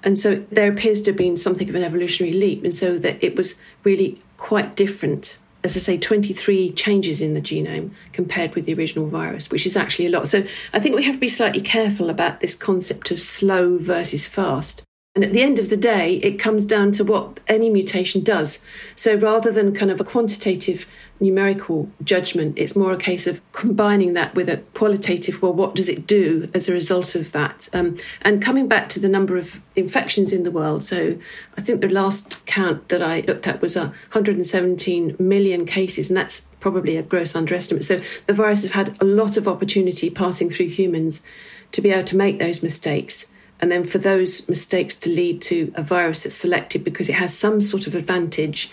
And 0.04 0.18
so 0.18 0.44
there 0.50 0.70
appears 0.70 1.00
to 1.02 1.10
have 1.10 1.16
been 1.16 1.36
something 1.36 1.68
of 1.68 1.74
an 1.74 1.84
evolutionary 1.84 2.34
leap, 2.34 2.64
and 2.64 2.74
so 2.74 2.98
that 2.98 3.22
it 3.22 3.36
was 3.36 3.54
really 3.84 4.20
quite 4.36 4.74
different. 4.74 5.38
As 5.64 5.76
I 5.76 5.78
say, 5.78 5.96
23 5.96 6.72
changes 6.72 7.20
in 7.20 7.34
the 7.34 7.40
genome 7.40 7.92
compared 8.12 8.56
with 8.56 8.64
the 8.64 8.74
original 8.74 9.06
virus, 9.06 9.48
which 9.48 9.64
is 9.64 9.76
actually 9.76 10.06
a 10.06 10.10
lot. 10.10 10.26
So 10.26 10.44
I 10.72 10.80
think 10.80 10.96
we 10.96 11.04
have 11.04 11.14
to 11.14 11.20
be 11.20 11.28
slightly 11.28 11.60
careful 11.60 12.10
about 12.10 12.40
this 12.40 12.56
concept 12.56 13.12
of 13.12 13.22
slow 13.22 13.78
versus 13.78 14.26
fast. 14.26 14.82
And 15.14 15.24
at 15.24 15.32
the 15.32 15.42
end 15.42 15.58
of 15.58 15.68
the 15.68 15.76
day, 15.76 16.14
it 16.16 16.38
comes 16.38 16.64
down 16.64 16.90
to 16.92 17.04
what 17.04 17.38
any 17.46 17.68
mutation 17.68 18.22
does. 18.22 18.64
So 18.94 19.14
rather 19.14 19.52
than 19.52 19.74
kind 19.74 19.90
of 19.90 20.00
a 20.00 20.04
quantitative 20.04 20.86
numerical 21.22 21.88
judgment, 22.02 22.58
it's 22.58 22.76
more 22.76 22.92
a 22.92 22.96
case 22.96 23.26
of 23.26 23.40
combining 23.52 24.12
that 24.14 24.34
with 24.34 24.48
a 24.48 24.58
qualitative, 24.74 25.40
well, 25.40 25.52
what 25.52 25.74
does 25.74 25.88
it 25.88 26.06
do 26.06 26.50
as 26.52 26.68
a 26.68 26.72
result 26.72 27.14
of 27.14 27.32
that? 27.32 27.68
Um, 27.72 27.96
and 28.20 28.42
coming 28.42 28.68
back 28.68 28.88
to 28.90 29.00
the 29.00 29.08
number 29.08 29.36
of 29.36 29.62
infections 29.76 30.32
in 30.32 30.42
the 30.42 30.50
world. 30.50 30.82
So 30.82 31.16
I 31.56 31.60
think 31.62 31.80
the 31.80 31.88
last 31.88 32.44
count 32.44 32.88
that 32.88 33.02
I 33.02 33.20
looked 33.20 33.46
at 33.46 33.62
was 33.62 33.76
117 33.76 35.16
million 35.18 35.64
cases, 35.64 36.10
and 36.10 36.16
that's 36.16 36.42
probably 36.60 36.96
a 36.96 37.02
gross 37.02 37.34
underestimate. 37.34 37.84
So 37.84 38.02
the 38.26 38.34
virus 38.34 38.62
has 38.62 38.72
had 38.72 39.00
a 39.00 39.04
lot 39.04 39.36
of 39.36 39.48
opportunity 39.48 40.10
passing 40.10 40.50
through 40.50 40.68
humans 40.68 41.22
to 41.70 41.80
be 41.80 41.90
able 41.90 42.04
to 42.04 42.16
make 42.16 42.38
those 42.38 42.62
mistakes 42.62 43.32
and 43.62 43.70
then 43.70 43.84
for 43.84 43.98
those 43.98 44.48
mistakes 44.48 44.96
to 44.96 45.08
lead 45.08 45.40
to 45.40 45.72
a 45.76 45.82
virus 45.84 46.24
that's 46.24 46.34
selected 46.34 46.82
because 46.82 47.08
it 47.08 47.14
has 47.14 47.36
some 47.36 47.60
sort 47.60 47.86
of 47.86 47.94
advantage 47.94 48.68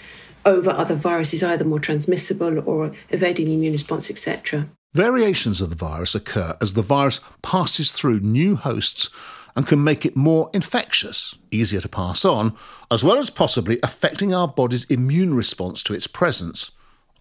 over 0.50 0.72
other 0.72 0.96
viruses, 0.96 1.44
either 1.44 1.64
more 1.64 1.80
transmissible 1.80 2.60
or 2.68 2.92
evading 3.10 3.46
the 3.46 3.54
immune 3.54 3.74
response, 3.74 4.10
etc. 4.10 4.68
Variations 4.94 5.62
of 5.62 5.70
the 5.70 5.76
virus 5.76 6.16
occur 6.16 6.58
as 6.62 6.74
the 6.74 6.82
virus 6.82 7.22
passes 7.42 7.92
through 7.92 8.20
new 8.22 8.56
hosts 8.56 9.10
and 9.56 9.68
can 9.68 9.84
make 9.84 10.06
it 10.06 10.16
more 10.16 10.50
infectious, 10.54 11.36
easier 11.52 11.82
to 11.82 11.90
pass 11.90 12.26
on, 12.26 12.56
as 12.90 13.04
well 13.04 13.18
as 13.18 13.30
possibly 13.30 13.80
affecting 13.84 14.34
our 14.34 14.48
body's 14.48 14.86
immune 14.86 15.34
response 15.34 15.84
to 15.84 15.94
its 15.94 16.08
presence, 16.08 16.72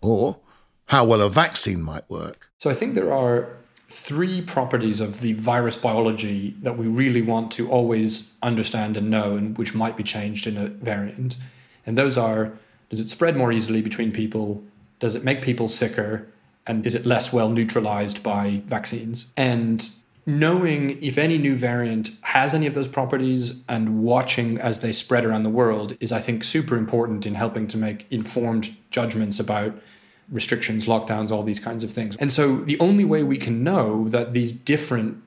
or 0.01 0.39
how 0.87 1.05
well 1.05 1.21
a 1.21 1.29
vaccine 1.29 1.83
might 1.83 2.09
work. 2.09 2.51
So 2.59 2.71
I 2.71 2.75
think 2.75 2.95
there 2.95 3.13
are 3.13 3.49
three 3.89 4.43
properties 4.43 5.01
of 5.01 5.21
the 5.21 5.33
virus 5.33 5.77
biology 5.77 6.55
that 6.61 6.77
we 6.77 6.87
really 6.87 7.23
want 7.23 7.51
to 7.53 7.71
always 7.71 8.33
understand 8.43 8.97
and 8.97 9.11
know, 9.11 9.35
and 9.37 9.57
which 9.57 9.75
might 9.75 9.97
be 9.97 10.03
changed 10.03 10.47
in 10.47 10.57
a 10.57 10.69
variant. 10.69 11.37
And 11.87 11.97
those 11.97 12.19
are 12.19 12.53
does 12.89 13.01
it 13.01 13.09
spread 13.09 13.37
more 13.37 13.53
easily 13.53 13.83
between 13.83 14.13
people? 14.13 14.63
Does 14.99 15.15
it 15.15 15.25
make 15.25 15.43
people 15.43 15.69
sicker? 15.69 16.27
And 16.67 16.87
is 16.87 16.95
it 16.95 17.07
less 17.07 17.33
well 17.33 17.49
neutralized 17.49 18.23
by 18.23 18.63
vaccines? 18.67 19.33
And 19.37 19.89
knowing 20.27 21.03
if 21.03 21.17
any 21.17 21.39
new 21.39 21.57
variant 21.57 22.11
has 22.21 22.53
any 22.53 22.67
of 22.67 22.75
those 22.75 22.89
properties 22.89 23.63
and 23.69 24.03
watching 24.03 24.59
as 24.59 24.81
they 24.81 24.93
spread 24.93 25.25
around 25.25 25.43
the 25.43 25.51
world 25.51 25.97
is, 26.01 26.13
I 26.13 26.19
think, 26.19 26.45
super 26.45 26.77
important 26.77 27.25
in 27.25 27.35
helping 27.35 27.67
to 27.69 27.79
make 27.79 28.07
informed 28.11 28.77
judgments 28.91 29.41
about 29.41 29.75
restrictions, 30.31 30.85
lockdowns, 30.85 31.31
all 31.31 31.43
these 31.43 31.61
kinds 31.61 31.83
of 31.83 31.91
things. 31.91 32.15
And 32.17 32.31
so 32.31 32.59
the 32.59 32.79
only 32.79 33.05
way 33.05 33.23
we 33.23 33.39
can 33.39 33.65
know 33.65 34.09
that 34.11 34.35
these 34.35 34.53
different 34.53 35.23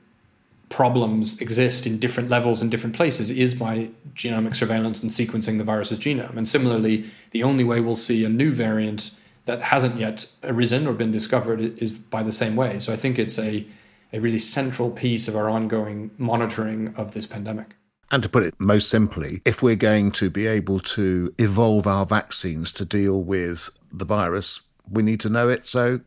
problems 0.72 1.40
exist 1.42 1.86
in 1.86 2.00
different 2.00 2.30
levels 2.30 2.62
in 2.62 2.70
different 2.70 2.96
places 2.96 3.30
is 3.30 3.54
by 3.54 3.90
genomic 4.14 4.56
surveillance 4.56 5.04
and 5.04 5.12
sequencing 5.12 5.58
the 5.58 5.64
virus's 5.64 6.00
genome. 6.00 6.36
And 6.38 6.48
similarly, 6.48 7.06
the 7.32 7.44
only 7.44 7.64
way 7.64 7.82
we'll 7.82 7.96
see 7.96 8.26
a 8.26 8.30
new 8.30 8.52
variant 8.52 9.12
that 9.46 9.62
hasn't 9.62 9.98
yet 9.98 10.28
arisen 10.44 10.88
or 10.88 10.94
been 10.94 11.12
discovered 11.12 11.60
is 11.82 12.00
by 12.00 12.24
the 12.24 12.32
same 12.32 12.56
way. 12.56 12.80
So 12.80 12.94
I 12.94 12.96
think 12.96 13.20
it's 13.20 13.38
a, 13.38 13.68
a 14.14 14.20
really 14.20 14.40
central 14.40 14.90
piece 14.90 15.28
of 15.28 15.36
our 15.36 15.50
ongoing 15.50 16.12
monitoring 16.18 16.96
of 16.96 17.12
this 17.12 17.28
pandemic. 17.28 17.76
And 18.10 18.24
to 18.24 18.30
put 18.30 18.44
it 18.44 18.54
most 18.60 18.90
simply, 18.90 19.42
if 19.46 19.62
we're 19.62 19.76
going 19.76 20.12
to 20.14 20.30
be 20.30 20.48
able 20.48 20.80
to 20.80 21.34
evolve 21.38 21.86
our 21.86 22.06
vaccines 22.06 22.72
to 22.74 22.86
deal 22.86 23.24
with 23.24 23.70
the 23.92 24.06
virus, 24.06 24.62
we 24.90 25.04
need 25.04 25.20
to 25.22 25.30
know 25.30 25.50
it 25.50 25.66
so 25.68 26.00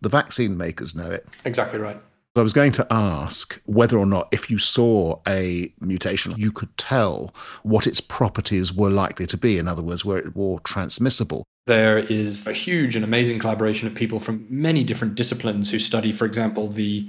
the 0.00 0.08
vaccine 0.08 0.56
makers 0.56 0.94
know 0.94 1.10
it. 1.10 1.26
Exactly 1.44 1.78
right. 1.78 2.00
I 2.36 2.42
was 2.42 2.52
going 2.52 2.72
to 2.72 2.86
ask 2.90 3.60
whether 3.64 3.98
or 3.98 4.06
not, 4.06 4.28
if 4.32 4.48
you 4.48 4.58
saw 4.58 5.20
a 5.26 5.72
mutation, 5.80 6.34
you 6.36 6.52
could 6.52 6.76
tell 6.76 7.34
what 7.62 7.86
its 7.86 8.00
properties 8.00 8.72
were 8.72 8.90
likely 8.90 9.26
to 9.26 9.36
be. 9.36 9.58
In 9.58 9.66
other 9.66 9.82
words, 9.82 10.04
were 10.04 10.18
it 10.18 10.36
more 10.36 10.60
transmissible. 10.60 11.44
There 11.66 11.98
is 11.98 12.46
a 12.46 12.52
huge 12.52 12.94
and 12.96 13.04
amazing 13.04 13.40
collaboration 13.40 13.88
of 13.88 13.94
people 13.94 14.20
from 14.20 14.46
many 14.48 14.84
different 14.84 15.16
disciplines 15.16 15.70
who 15.70 15.78
study, 15.78 16.12
for 16.12 16.24
example, 16.24 16.68
the 16.68 17.08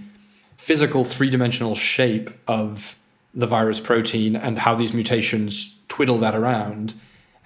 physical 0.57 1.05
three 1.05 1.29
dimensional 1.29 1.75
shape 1.75 2.29
of 2.47 2.97
the 3.33 3.47
virus 3.47 3.79
protein 3.79 4.35
and 4.35 4.59
how 4.59 4.75
these 4.75 4.93
mutations 4.93 5.77
twiddle 5.87 6.17
that 6.17 6.35
around 6.35 6.93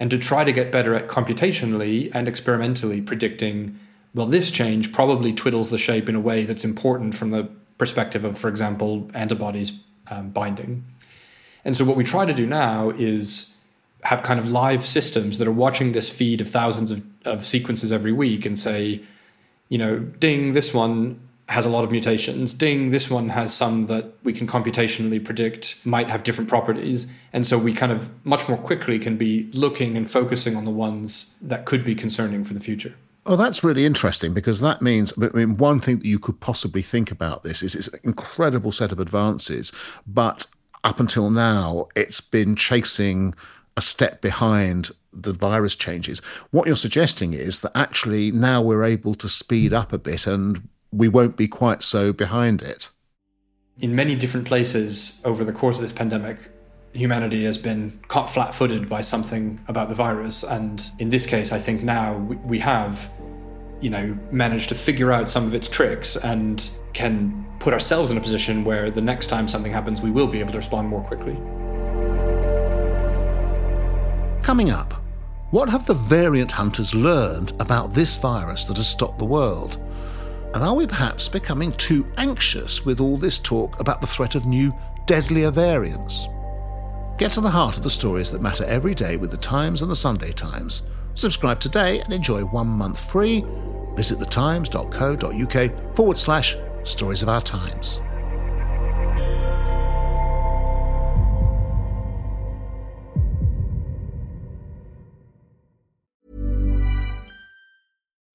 and 0.00 0.10
to 0.10 0.18
try 0.18 0.42
to 0.42 0.52
get 0.52 0.72
better 0.72 0.94
at 0.94 1.06
computationally 1.06 2.10
and 2.14 2.26
experimentally 2.26 3.00
predicting 3.00 3.78
well 4.14 4.26
this 4.26 4.50
change 4.50 4.92
probably 4.92 5.32
twiddles 5.32 5.70
the 5.70 5.78
shape 5.78 6.08
in 6.08 6.16
a 6.16 6.20
way 6.20 6.44
that's 6.44 6.64
important 6.64 7.14
from 7.14 7.30
the 7.30 7.48
perspective 7.78 8.24
of 8.24 8.36
for 8.36 8.48
example 8.48 9.10
antibodies 9.14 9.72
um, 10.10 10.30
binding 10.30 10.84
and 11.64 11.76
so 11.76 11.84
what 11.84 11.96
we 11.96 12.04
try 12.04 12.24
to 12.24 12.34
do 12.34 12.46
now 12.46 12.90
is 12.90 13.54
have 14.02 14.22
kind 14.22 14.38
of 14.38 14.50
live 14.50 14.82
systems 14.82 15.38
that 15.38 15.48
are 15.48 15.52
watching 15.52 15.92
this 15.92 16.10
feed 16.10 16.40
of 16.40 16.48
thousands 16.48 16.92
of, 16.92 17.02
of 17.24 17.44
sequences 17.44 17.90
every 17.90 18.12
week 18.12 18.44
and 18.44 18.58
say 18.58 19.00
you 19.68 19.78
know 19.78 19.98
ding 19.98 20.52
this 20.52 20.74
one 20.74 21.20
has 21.48 21.66
a 21.66 21.68
lot 21.68 21.84
of 21.84 21.90
mutations. 21.90 22.52
Ding, 22.52 22.90
this 22.90 23.10
one 23.10 23.28
has 23.28 23.52
some 23.52 23.86
that 23.86 24.12
we 24.22 24.32
can 24.32 24.46
computationally 24.46 25.22
predict 25.22 25.76
might 25.84 26.08
have 26.08 26.22
different 26.22 26.48
properties. 26.48 27.06
And 27.32 27.46
so 27.46 27.58
we 27.58 27.74
kind 27.74 27.92
of 27.92 28.10
much 28.24 28.48
more 28.48 28.56
quickly 28.56 28.98
can 28.98 29.16
be 29.16 29.50
looking 29.52 29.96
and 29.96 30.08
focusing 30.08 30.56
on 30.56 30.64
the 30.64 30.70
ones 30.70 31.36
that 31.42 31.66
could 31.66 31.84
be 31.84 31.94
concerning 31.94 32.44
for 32.44 32.54
the 32.54 32.60
future. 32.60 32.94
Oh, 33.26 33.36
that's 33.36 33.64
really 33.64 33.86
interesting 33.86 34.34
because 34.34 34.60
that 34.60 34.82
means, 34.82 35.12
I 35.20 35.28
mean, 35.28 35.56
one 35.56 35.80
thing 35.80 35.98
that 35.98 36.06
you 36.06 36.18
could 36.18 36.40
possibly 36.40 36.82
think 36.82 37.10
about 37.10 37.42
this 37.42 37.62
is 37.62 37.74
it's 37.74 37.88
an 37.88 38.00
incredible 38.04 38.70
set 38.70 38.92
of 38.92 39.00
advances, 39.00 39.72
but 40.06 40.46
up 40.84 41.00
until 41.00 41.30
now, 41.30 41.88
it's 41.96 42.20
been 42.20 42.54
chasing 42.54 43.34
a 43.76 43.82
step 43.82 44.20
behind 44.20 44.90
the 45.12 45.32
virus 45.32 45.74
changes. 45.74 46.20
What 46.50 46.66
you're 46.66 46.76
suggesting 46.76 47.32
is 47.32 47.60
that 47.60 47.72
actually 47.74 48.30
now 48.30 48.60
we're 48.60 48.84
able 48.84 49.14
to 49.14 49.28
speed 49.28 49.72
up 49.72 49.92
a 49.92 49.98
bit 49.98 50.26
and 50.26 50.68
we 50.92 51.08
won't 51.08 51.36
be 51.36 51.48
quite 51.48 51.82
so 51.82 52.12
behind 52.12 52.60
it. 52.60 52.90
In 53.78 53.96
many 53.96 54.14
different 54.14 54.46
places 54.46 55.20
over 55.24 55.44
the 55.44 55.52
course 55.52 55.76
of 55.76 55.82
this 55.82 55.92
pandemic, 55.92 56.50
humanity 56.94 57.44
has 57.44 57.58
been 57.58 57.98
caught 58.08 58.28
flat 58.28 58.54
footed 58.54 58.88
by 58.88 59.00
something 59.00 59.60
about 59.68 59.88
the 59.88 59.94
virus. 59.94 60.44
And 60.44 60.82
in 60.98 61.08
this 61.08 61.26
case, 61.26 61.52
I 61.52 61.58
think 61.58 61.82
now 61.82 62.16
we 62.44 62.58
have, 62.60 63.10
you 63.80 63.90
know, 63.90 64.16
managed 64.30 64.68
to 64.70 64.74
figure 64.74 65.12
out 65.12 65.28
some 65.28 65.44
of 65.44 65.54
its 65.54 65.68
tricks 65.68 66.16
and 66.16 66.70
can 66.92 67.44
put 67.58 67.74
ourselves 67.74 68.10
in 68.10 68.16
a 68.16 68.20
position 68.20 68.64
where 68.64 68.90
the 68.90 69.00
next 69.00 69.26
time 69.26 69.48
something 69.48 69.72
happens, 69.72 70.00
we 70.00 70.10
will 70.10 70.28
be 70.28 70.38
able 70.38 70.52
to 70.52 70.58
respond 70.58 70.88
more 70.88 71.02
quickly. 71.02 71.34
Coming 74.42 74.70
up, 74.70 74.92
what 75.50 75.68
have 75.68 75.86
the 75.86 75.94
variant 75.94 76.52
hunters 76.52 76.94
learned 76.94 77.52
about 77.60 77.92
this 77.92 78.16
virus 78.16 78.64
that 78.66 78.76
has 78.76 78.88
stopped 78.88 79.18
the 79.18 79.24
world? 79.24 79.78
And 80.54 80.62
are 80.62 80.74
we 80.74 80.86
perhaps 80.86 81.28
becoming 81.28 81.72
too 81.72 82.06
anxious 82.16 82.84
with 82.84 83.00
all 83.00 83.16
this 83.16 83.38
talk 83.40 83.80
about 83.80 84.00
the 84.00 84.06
threat 84.06 84.36
of 84.36 84.46
new, 84.46 84.72
deadlier 85.06 85.50
variants? 85.50 86.28
Get 87.16 87.32
to 87.32 87.40
the 87.40 87.50
heart 87.50 87.76
of 87.76 87.82
the 87.82 87.90
stories 87.90 88.30
that 88.30 88.42
matter 88.42 88.64
every 88.64 88.94
day 88.94 89.16
with 89.16 89.30
the 89.30 89.36
Times 89.36 89.82
and 89.82 89.90
the 89.90 89.96
Sunday 89.96 90.32
Times. 90.32 90.82
Subscribe 91.14 91.60
today 91.60 92.00
and 92.00 92.12
enjoy 92.12 92.42
one 92.42 92.66
month 92.66 92.98
free 93.10 93.44
Visit 93.94 94.18
thetimes.co.uk 94.18 95.96
forward 95.96 96.18
slash 96.18 96.56
stories 96.82 97.22
of 97.22 97.28
our 97.28 97.40
times. 97.40 98.00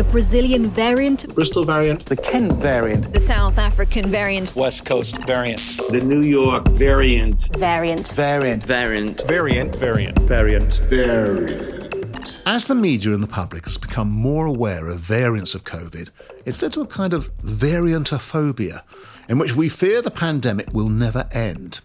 The 0.00 0.04
Brazilian 0.04 0.70
variant, 0.70 1.34
Bristol 1.34 1.62
variant, 1.62 2.06
the 2.06 2.16
Kent 2.16 2.54
variant, 2.54 3.12
the 3.12 3.20
South 3.20 3.58
African 3.58 4.06
variant, 4.06 4.56
West 4.56 4.86
Coast 4.86 5.22
variants, 5.26 5.76
the 5.88 6.00
New 6.00 6.22
York 6.22 6.66
variant, 6.68 7.54
variant, 7.58 8.10
variant, 8.14 8.64
variant, 8.64 9.22
variant, 9.26 9.76
variant, 9.76 10.18
variant, 10.20 10.74
variant. 10.88 12.40
As 12.46 12.66
the 12.66 12.74
media 12.74 13.12
and 13.12 13.22
the 13.22 13.28
public 13.28 13.66
has 13.66 13.76
become 13.76 14.08
more 14.08 14.46
aware 14.46 14.88
of 14.88 15.00
variants 15.00 15.54
of 15.54 15.64
COVID, 15.64 16.08
it's 16.46 16.62
led 16.62 16.72
to 16.72 16.80
a 16.80 16.86
kind 16.86 17.12
of 17.12 17.30
variantophobia, 17.42 18.80
in 19.28 19.38
which 19.38 19.54
we 19.54 19.68
fear 19.68 20.00
the 20.00 20.10
pandemic 20.10 20.72
will 20.72 20.88
never 20.88 21.28
end. 21.32 21.82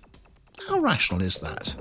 How 0.69 0.80
rational 0.80 1.21
is 1.21 1.39
that? 1.39 1.75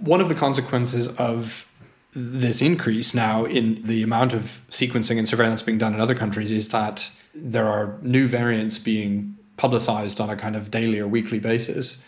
One 0.00 0.20
of 0.20 0.28
the 0.28 0.34
consequences 0.34 1.06
of 1.18 1.72
this 2.18 2.62
increase 2.62 3.14
now 3.14 3.44
in 3.44 3.82
the 3.82 4.02
amount 4.02 4.32
of 4.32 4.62
sequencing 4.70 5.18
and 5.18 5.28
surveillance 5.28 5.60
being 5.60 5.76
done 5.76 5.92
in 5.92 6.00
other 6.00 6.14
countries 6.14 6.50
is 6.50 6.70
that 6.70 7.10
there 7.34 7.68
are 7.68 7.98
new 8.00 8.26
variants 8.26 8.78
being 8.78 9.36
publicized 9.58 10.18
on 10.18 10.30
a 10.30 10.36
kind 10.36 10.56
of 10.56 10.70
daily 10.70 10.98
or 10.98 11.06
weekly 11.06 11.38
basis. 11.38 12.02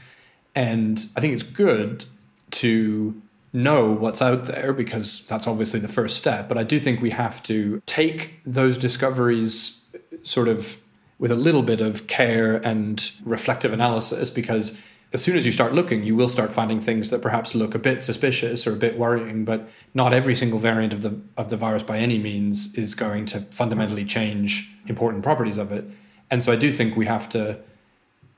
And 0.55 1.05
I 1.15 1.21
think 1.21 1.35
it's 1.35 1.43
good 1.43 2.07
to 2.53 3.21
know 3.53 3.93
what's 3.93 4.23
out 4.23 4.47
there 4.47 4.73
because 4.73 5.27
that's 5.27 5.47
obviously 5.47 5.79
the 5.79 5.89
first 5.89 6.17
step. 6.17 6.49
But 6.49 6.57
I 6.57 6.63
do 6.63 6.79
think 6.79 7.03
we 7.03 7.11
have 7.11 7.43
to 7.45 7.83
take 7.85 8.41
those 8.45 8.79
discoveries 8.79 9.83
sort 10.23 10.49
of 10.49 10.79
with 11.19 11.31
a 11.31 11.35
little 11.37 11.63
bit 11.63 11.83
of 11.83 12.07
care 12.07 12.57
and 12.67 13.11
reflective 13.25 13.75
analysis 13.75 14.31
because 14.31 14.79
as 15.13 15.23
soon 15.23 15.37
as 15.37 15.47
you 15.47 15.53
start 15.53 15.73
looking, 15.73 16.03
you 16.03 16.15
will 16.15 16.29
start 16.29 16.53
finding 16.53 16.81
things 16.81 17.09
that 17.11 17.23
perhaps 17.23 17.55
look 17.55 17.75
a 17.75 17.79
bit 17.79 18.03
suspicious 18.03 18.67
or 18.67 18.75
a 18.75 18.77
bit 18.77 18.99
worrying. 18.99 19.45
But 19.45 19.69
not 19.95 20.13
every 20.13 20.35
single 20.35 20.59
variant 20.59 20.93
of 20.93 21.01
the 21.01 21.23
of 21.37 21.49
the 21.49 21.57
virus 21.57 21.83
by 21.83 21.99
any 21.99 22.19
means 22.19 22.75
is 22.75 22.95
going 22.95 23.25
to 23.27 23.41
fundamentally 23.41 24.05
change 24.05 24.71
important 24.87 25.23
properties 25.23 25.57
of 25.57 25.73
it. 25.73 25.85
And 26.31 26.43
so 26.43 26.53
I 26.53 26.57
do 26.57 26.71
think 26.71 26.95
we 26.95 27.07
have 27.07 27.29
to 27.31 27.59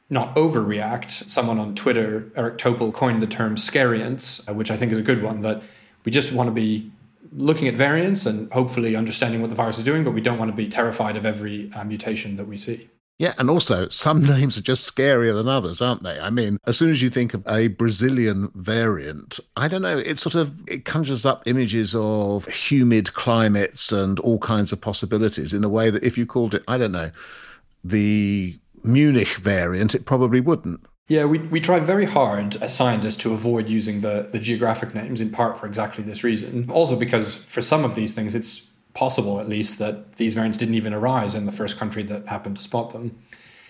not 0.08 0.34
overreact. 0.36 1.28
Someone 1.28 1.58
on 1.58 1.74
Twitter, 1.74 2.30
Eric 2.36 2.58
Topol, 2.58 2.92
coined 2.92 3.20
the 3.20 3.26
term 3.26 3.56
scariants, 3.56 4.48
uh, 4.48 4.54
which 4.54 4.70
I 4.70 4.76
think 4.76 4.92
is 4.92 4.98
a 4.98 5.02
good 5.02 5.22
one. 5.22 5.40
That 5.40 5.62
we 6.04 6.12
just 6.12 6.32
want 6.32 6.46
to 6.46 6.52
be 6.52 6.92
looking 7.32 7.66
at 7.66 7.74
variants 7.74 8.26
and 8.26 8.52
hopefully 8.52 8.94
understanding 8.94 9.40
what 9.40 9.50
the 9.50 9.56
virus 9.56 9.78
is 9.78 9.84
doing, 9.84 10.04
but 10.04 10.12
we 10.12 10.20
don't 10.20 10.38
want 10.38 10.50
to 10.50 10.56
be 10.56 10.68
terrified 10.68 11.16
of 11.16 11.26
every 11.26 11.72
uh, 11.72 11.84
mutation 11.84 12.36
that 12.36 12.46
we 12.46 12.56
see. 12.56 12.88
Yeah, 13.20 13.34
and 13.36 13.50
also 13.50 13.86
some 13.90 14.24
names 14.36 14.56
are 14.56 14.62
just 14.62 14.90
scarier 14.90 15.34
than 15.34 15.46
others, 15.46 15.82
aren't 15.82 16.02
they? 16.02 16.18
I 16.18 16.30
mean, 16.30 16.56
as 16.66 16.78
soon 16.78 16.88
as 16.88 17.02
you 17.02 17.10
think 17.10 17.34
of 17.34 17.46
a 17.46 17.68
Brazilian 17.68 18.50
variant, 18.54 19.38
I 19.58 19.68
don't 19.68 19.82
know, 19.82 19.98
it 19.98 20.18
sort 20.18 20.34
of 20.34 20.66
it 20.66 20.86
conjures 20.86 21.26
up 21.26 21.42
images 21.46 21.94
of 21.94 22.48
humid 22.48 23.12
climates 23.12 23.92
and 23.92 24.18
all 24.20 24.38
kinds 24.38 24.72
of 24.72 24.80
possibilities 24.80 25.52
in 25.52 25.64
a 25.64 25.68
way 25.68 25.90
that 25.90 26.02
if 26.02 26.16
you 26.16 26.24
called 26.24 26.54
it, 26.54 26.62
I 26.66 26.78
don't 26.78 26.92
know, 26.92 27.10
the 27.84 28.58
Munich 28.84 29.34
variant, 29.34 29.94
it 29.94 30.06
probably 30.06 30.40
wouldn't. 30.40 30.80
Yeah, 31.08 31.26
we, 31.26 31.40
we 31.40 31.60
try 31.60 31.78
very 31.78 32.06
hard 32.06 32.56
as 32.62 32.74
scientists 32.74 33.18
to 33.18 33.34
avoid 33.34 33.68
using 33.68 34.00
the, 34.00 34.30
the 34.32 34.38
geographic 34.38 34.94
names 34.94 35.20
in 35.20 35.30
part 35.30 35.58
for 35.58 35.66
exactly 35.66 36.02
this 36.02 36.24
reason. 36.24 36.70
Also 36.70 36.96
because 36.96 37.36
for 37.36 37.60
some 37.60 37.84
of 37.84 37.96
these 37.96 38.14
things 38.14 38.34
it's 38.34 38.69
possible 38.94 39.40
at 39.40 39.48
least 39.48 39.78
that 39.78 40.14
these 40.14 40.34
variants 40.34 40.58
didn't 40.58 40.74
even 40.74 40.92
arise 40.92 41.34
in 41.34 41.46
the 41.46 41.52
first 41.52 41.78
country 41.78 42.02
that 42.04 42.26
happened 42.26 42.56
to 42.56 42.62
spot 42.62 42.90
them. 42.90 43.18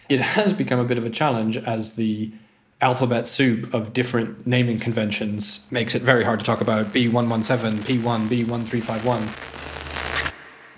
It 0.08 0.20
has 0.20 0.52
become 0.52 0.78
a 0.78 0.84
bit 0.84 0.98
of 0.98 1.06
a 1.06 1.10
challenge 1.10 1.56
as 1.56 1.94
the 1.94 2.32
alphabet 2.80 3.28
soup 3.28 3.72
of 3.74 3.92
different 3.92 4.46
naming 4.46 4.78
conventions 4.78 5.70
makes 5.70 5.94
it 5.94 6.02
very 6.02 6.24
hard 6.24 6.40
to 6.40 6.44
talk 6.44 6.60
about 6.60 6.86
B117, 6.86 7.80
P1, 7.80 8.28
B1351 8.28 9.50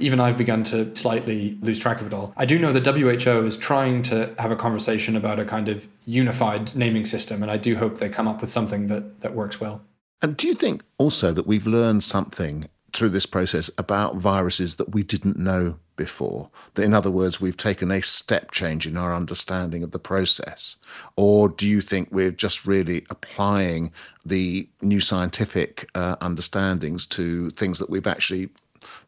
even 0.03 0.21
I've 0.21 0.37
begun 0.37 0.65
to 0.65 0.95
slightly 0.95 1.57
lose 1.61 1.79
track 1.79 2.01
of 2.01 2.09
it 2.09 2.13
all. 2.13 2.33
I 2.37 2.45
do 2.45 2.59
know 2.59 2.73
the 2.73 2.93
WHO 2.93 3.47
is 3.47 3.57
trying 3.57 4.03
to 4.03 4.35
have 4.39 4.51
a 4.51 4.57
conversation 4.57 5.17
about 5.17 5.39
a 5.39 5.45
kind 5.45 5.69
of 5.69 5.87
unified 6.05 6.75
naming 6.75 7.07
system, 7.07 7.43
and 7.43 7.51
I 7.51 7.57
do 7.57 7.77
hope 7.77 7.99
they 7.99 8.09
come 8.09 8.27
up 8.29 8.41
with 8.41 8.51
something 8.51 8.89
that, 8.89 9.21
that 9.21 9.35
works 9.35 9.61
well. 9.61 9.83
And 10.21 10.37
do 10.37 10.47
you 10.47 10.55
think 10.55 10.85
also 10.99 11.33
that 11.33 11.47
we've 11.47 11.67
learned 11.67 12.05
something 12.05 12.69
through 12.93 13.11
this 13.11 13.27
process 13.27 13.71
about 13.79 14.17
viruses 14.17 14.77
that 14.77 14.93
we 14.93 15.03
didn't 15.03 15.39
know 15.39 15.77
before? 15.97 16.51
That, 16.75 16.85
in 16.85 16.95
other 16.95 17.11
words, 17.11 17.41
we've 17.41 17.57
taken 17.57 17.91
a 17.91 18.03
step 18.03 18.51
change 18.51 18.87
in 18.87 18.97
our 18.97 19.15
understanding 19.15 19.83
of 19.83 19.91
the 19.91 19.99
process? 19.99 20.77
Or 21.17 21.49
do 21.49 21.69
you 21.69 21.81
think 21.81 22.09
we're 22.11 22.31
just 22.31 22.67
really 22.67 23.05
applying 23.11 23.93
the 24.25 24.69
new 24.81 25.01
scientific 25.01 25.89
uh, 25.95 26.17
understandings 26.21 27.07
to 27.07 27.51
things 27.51 27.79
that 27.79 27.91
we've 27.91 28.07
actually 28.07 28.51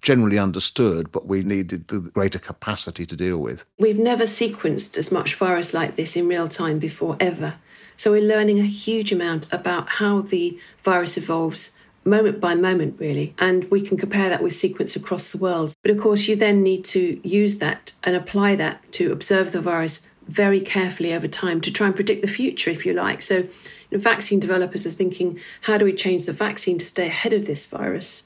generally 0.02 0.38
understood, 0.38 1.10
but 1.10 1.26
we 1.26 1.42
needed 1.42 1.88
the 1.88 1.98
greater 1.98 2.38
capacity 2.38 3.06
to 3.06 3.16
deal 3.16 3.38
with. 3.38 3.64
We've 3.78 3.98
never 3.98 4.24
sequenced 4.24 4.96
as 4.96 5.10
much 5.10 5.34
virus 5.34 5.74
like 5.74 5.96
this 5.96 6.16
in 6.16 6.28
real 6.28 6.48
time 6.48 6.78
before, 6.78 7.16
ever. 7.20 7.54
So 7.96 8.10
we're 8.10 8.22
learning 8.22 8.58
a 8.58 8.66
huge 8.66 9.12
amount 9.12 9.46
about 9.52 9.88
how 9.88 10.20
the 10.20 10.58
virus 10.82 11.16
evolves 11.16 11.70
moment 12.04 12.40
by 12.40 12.54
moment, 12.54 12.98
really. 12.98 13.34
And 13.38 13.70
we 13.70 13.80
can 13.80 13.96
compare 13.96 14.28
that 14.28 14.42
with 14.42 14.54
sequence 14.54 14.96
across 14.96 15.30
the 15.30 15.38
world. 15.38 15.74
But 15.82 15.90
of 15.90 15.98
course, 15.98 16.28
you 16.28 16.36
then 16.36 16.62
need 16.62 16.84
to 16.86 17.20
use 17.26 17.58
that 17.58 17.92
and 18.02 18.14
apply 18.14 18.56
that 18.56 18.92
to 18.92 19.12
observe 19.12 19.52
the 19.52 19.60
virus 19.60 20.06
very 20.26 20.60
carefully 20.60 21.12
over 21.12 21.28
time 21.28 21.60
to 21.60 21.70
try 21.70 21.86
and 21.86 21.94
predict 21.94 22.22
the 22.22 22.28
future, 22.28 22.70
if 22.70 22.86
you 22.86 22.92
like. 22.92 23.22
So, 23.22 23.36
you 23.36 23.48
know, 23.92 23.98
vaccine 23.98 24.40
developers 24.40 24.86
are 24.86 24.90
thinking, 24.90 25.38
how 25.62 25.78
do 25.78 25.84
we 25.84 25.92
change 25.92 26.24
the 26.24 26.32
vaccine 26.32 26.78
to 26.78 26.86
stay 26.86 27.06
ahead 27.06 27.32
of 27.32 27.46
this 27.46 27.64
virus? 27.64 28.24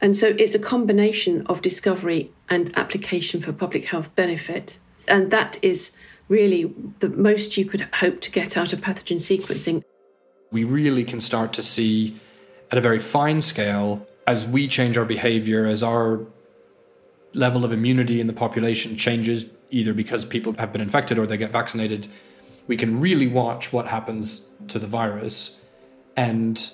And 0.00 0.16
so 0.16 0.34
it's 0.38 0.54
a 0.54 0.58
combination 0.58 1.46
of 1.46 1.62
discovery 1.62 2.32
and 2.48 2.76
application 2.76 3.40
for 3.40 3.52
public 3.52 3.84
health 3.84 4.14
benefit. 4.16 4.78
And 5.06 5.30
that 5.30 5.58
is 5.62 5.96
really 6.28 6.74
the 6.98 7.08
most 7.08 7.56
you 7.56 7.64
could 7.64 7.82
hope 7.94 8.20
to 8.20 8.30
get 8.30 8.56
out 8.56 8.72
of 8.72 8.80
pathogen 8.80 9.16
sequencing. 9.16 9.82
We 10.50 10.64
really 10.64 11.04
can 11.04 11.20
start 11.20 11.52
to 11.54 11.62
see 11.62 12.20
at 12.72 12.78
a 12.78 12.80
very 12.80 12.98
fine 12.98 13.42
scale 13.42 14.04
as 14.26 14.46
we 14.46 14.66
change 14.66 14.96
our 14.96 15.04
behavior, 15.04 15.66
as 15.66 15.82
our 15.82 16.20
level 17.34 17.64
of 17.64 17.72
immunity 17.72 18.18
in 18.18 18.26
the 18.26 18.32
population 18.32 18.96
changes, 18.96 19.46
either 19.70 19.92
because 19.92 20.24
people 20.24 20.54
have 20.54 20.72
been 20.72 20.80
infected 20.80 21.18
or 21.18 21.26
they 21.26 21.36
get 21.36 21.50
vaccinated, 21.50 22.08
we 22.66 22.76
can 22.76 23.00
really 23.00 23.26
watch 23.26 23.72
what 23.72 23.88
happens 23.88 24.48
to 24.68 24.78
the 24.78 24.86
virus. 24.86 25.62
And 26.16 26.70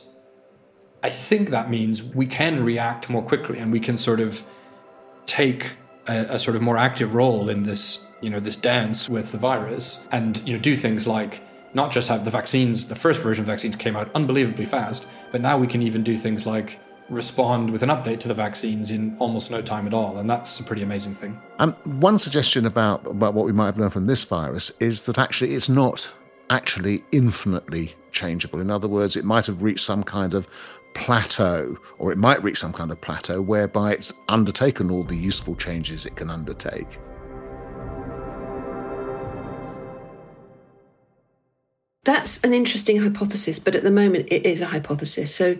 I 1.02 1.11
think 1.11 1.50
that 1.50 1.68
means 1.68 2.02
we 2.02 2.26
can 2.26 2.62
react 2.62 3.11
more 3.11 3.22
quickly 3.22 3.58
and 3.58 3.72
we 3.72 3.80
can 3.80 3.96
sort 3.96 4.20
of 4.20 4.42
take 5.26 5.72
a, 6.06 6.26
a, 6.30 6.38
sort 6.38 6.56
of 6.56 6.62
more 6.62 6.76
active 6.76 7.14
role 7.14 7.48
in 7.48 7.64
this, 7.64 8.06
you 8.20 8.30
know, 8.30 8.40
this 8.40 8.56
dance 8.56 9.08
with 9.08 9.32
the 9.32 9.38
virus 9.38 10.06
and, 10.12 10.38
you 10.46 10.54
know, 10.54 10.61
do 10.61 10.76
things 10.76 11.06
like 11.06 11.42
not 11.74 11.90
just 11.90 12.08
have 12.08 12.24
the 12.24 12.30
vaccines, 12.30 12.87
the 12.87 12.94
first 12.94 13.22
version 13.22 13.42
of 13.42 13.46
vaccines 13.46 13.76
came 13.76 13.96
out 13.96 14.11
unbelievably 14.14 14.64
fast, 14.64 15.06
but 15.30 15.40
now 15.40 15.58
we 15.58 15.66
can 15.66 15.82
even 15.82 16.02
do 16.02 16.16
things 16.16 16.46
like 16.46 16.80
respond 17.08 17.70
with 17.70 17.82
an 17.82 17.88
update 17.88 18.20
to 18.20 18.28
the 18.28 18.34
vaccines 18.34 18.90
in 18.90 19.16
almost 19.18 19.50
no 19.50 19.62
time 19.62 19.86
at 19.86 19.94
all. 19.94 20.18
And 20.18 20.28
that's 20.28 20.60
a 20.60 20.64
pretty 20.64 20.82
amazing 20.82 21.14
thing. 21.14 21.40
Um, 21.58 21.72
one 21.84 22.18
suggestion 22.18 22.66
about, 22.66 23.06
about 23.06 23.34
what 23.34 23.46
we 23.46 23.52
might 23.52 23.66
have 23.66 23.78
learned 23.78 23.92
from 23.92 24.06
this 24.06 24.24
virus 24.24 24.70
is 24.80 25.02
that 25.04 25.18
actually 25.18 25.54
it's 25.54 25.68
not 25.68 26.10
actually 26.50 27.02
infinitely 27.12 27.94
changeable. 28.10 28.60
In 28.60 28.70
other 28.70 28.88
words, 28.88 29.16
it 29.16 29.24
might 29.24 29.46
have 29.46 29.62
reached 29.62 29.84
some 29.84 30.02
kind 30.02 30.34
of 30.34 30.48
plateau, 30.94 31.76
or 31.98 32.10
it 32.10 32.18
might 32.18 32.42
reach 32.42 32.58
some 32.58 32.72
kind 32.72 32.90
of 32.90 33.00
plateau 33.00 33.40
whereby 33.40 33.92
it's 33.92 34.12
undertaken 34.28 34.90
all 34.90 35.04
the 35.04 35.16
useful 35.16 35.54
changes 35.54 36.06
it 36.06 36.16
can 36.16 36.30
undertake. 36.30 36.98
That's 42.08 42.42
an 42.42 42.54
interesting 42.54 43.02
hypothesis, 43.02 43.58
but 43.58 43.74
at 43.74 43.82
the 43.82 43.90
moment 43.90 44.28
it 44.30 44.46
is 44.46 44.62
a 44.62 44.68
hypothesis. 44.68 45.34
So 45.34 45.58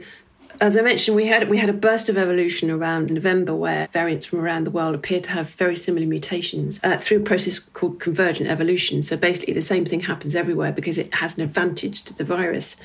as 0.63 0.79
I 0.79 0.81
mentioned, 0.81 1.15
we 1.15 1.27
had 1.27 1.51
we 1.51 1.59
had 1.59 1.69
a 1.69 1.75
burst 1.75 2.09
of 2.09 2.17
evolution 2.17 2.71
around 2.71 3.11
November 3.11 3.55
where 3.55 3.87
variants 3.93 4.25
from 4.25 4.41
around 4.41 4.65
the 4.65 4.71
world 4.71 4.95
appear 4.95 5.21
to 5.21 5.31
have 5.33 5.51
very 5.51 5.77
similar 5.77 6.07
mutations 6.07 6.81
uh, 6.83 6.97
through 6.97 7.19
a 7.19 7.23
process 7.23 7.59
called 7.59 8.01
convergent 8.01 8.49
evolution. 8.49 9.03
So 9.03 9.15
basically, 9.15 9.53
the 9.53 9.61
same 9.61 9.85
thing 9.85 10.01
happens 10.01 10.35
everywhere 10.35 10.73
because 10.73 10.97
it 10.97 11.17
has 11.17 11.37
an 11.37 11.45
advantage 11.45 12.03
to 12.05 12.15
the 12.15 12.25
virus. 12.25 12.77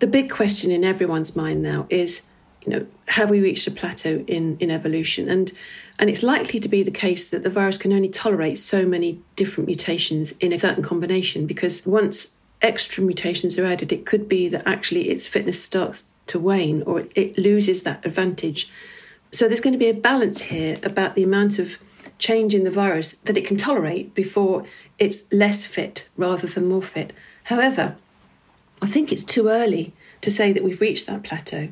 The 0.00 0.06
big 0.06 0.30
question 0.30 0.70
in 0.70 0.84
everyone's 0.84 1.34
mind 1.34 1.62
now 1.62 1.86
is, 1.88 2.26
you 2.66 2.70
know, 2.70 2.86
have 3.08 3.30
we 3.30 3.40
reached 3.40 3.66
a 3.66 3.70
plateau 3.70 4.22
in 4.26 4.58
in 4.58 4.70
evolution? 4.70 5.30
And 5.30 5.52
and 5.98 6.10
it's 6.10 6.22
likely 6.22 6.60
to 6.60 6.68
be 6.68 6.82
the 6.82 6.90
case 6.90 7.30
that 7.30 7.44
the 7.44 7.48
virus 7.48 7.78
can 7.78 7.94
only 7.94 8.10
tolerate 8.10 8.58
so 8.58 8.84
many 8.84 9.22
different 9.36 9.68
mutations 9.68 10.32
in 10.32 10.52
a 10.52 10.58
certain 10.58 10.82
combination 10.82 11.46
because 11.46 11.86
once 11.86 12.33
extra 12.64 13.04
mutations 13.04 13.58
are 13.58 13.66
added, 13.66 13.92
it 13.92 14.06
could 14.06 14.28
be 14.28 14.48
that 14.48 14.66
actually 14.66 15.10
its 15.10 15.26
fitness 15.26 15.62
starts 15.62 16.06
to 16.26 16.38
wane 16.40 16.82
or 16.82 17.04
it 17.14 17.36
loses 17.38 17.82
that 17.82 18.04
advantage. 18.04 18.70
So 19.30 19.46
there's 19.46 19.60
going 19.60 19.74
to 19.74 19.78
be 19.78 19.90
a 19.90 19.94
balance 19.94 20.42
here 20.42 20.78
about 20.82 21.14
the 21.14 21.22
amount 21.22 21.58
of 21.58 21.78
change 22.18 22.54
in 22.54 22.64
the 22.64 22.70
virus 22.70 23.12
that 23.12 23.36
it 23.36 23.46
can 23.46 23.56
tolerate 23.56 24.14
before 24.14 24.64
it's 24.98 25.30
less 25.32 25.64
fit 25.64 26.08
rather 26.16 26.46
than 26.46 26.68
more 26.68 26.82
fit. 26.82 27.12
However, 27.44 27.96
I 28.80 28.86
think 28.86 29.12
it's 29.12 29.24
too 29.24 29.48
early 29.48 29.92
to 30.22 30.30
say 30.30 30.52
that 30.52 30.64
we've 30.64 30.80
reached 30.80 31.06
that 31.06 31.22
plateau. 31.22 31.68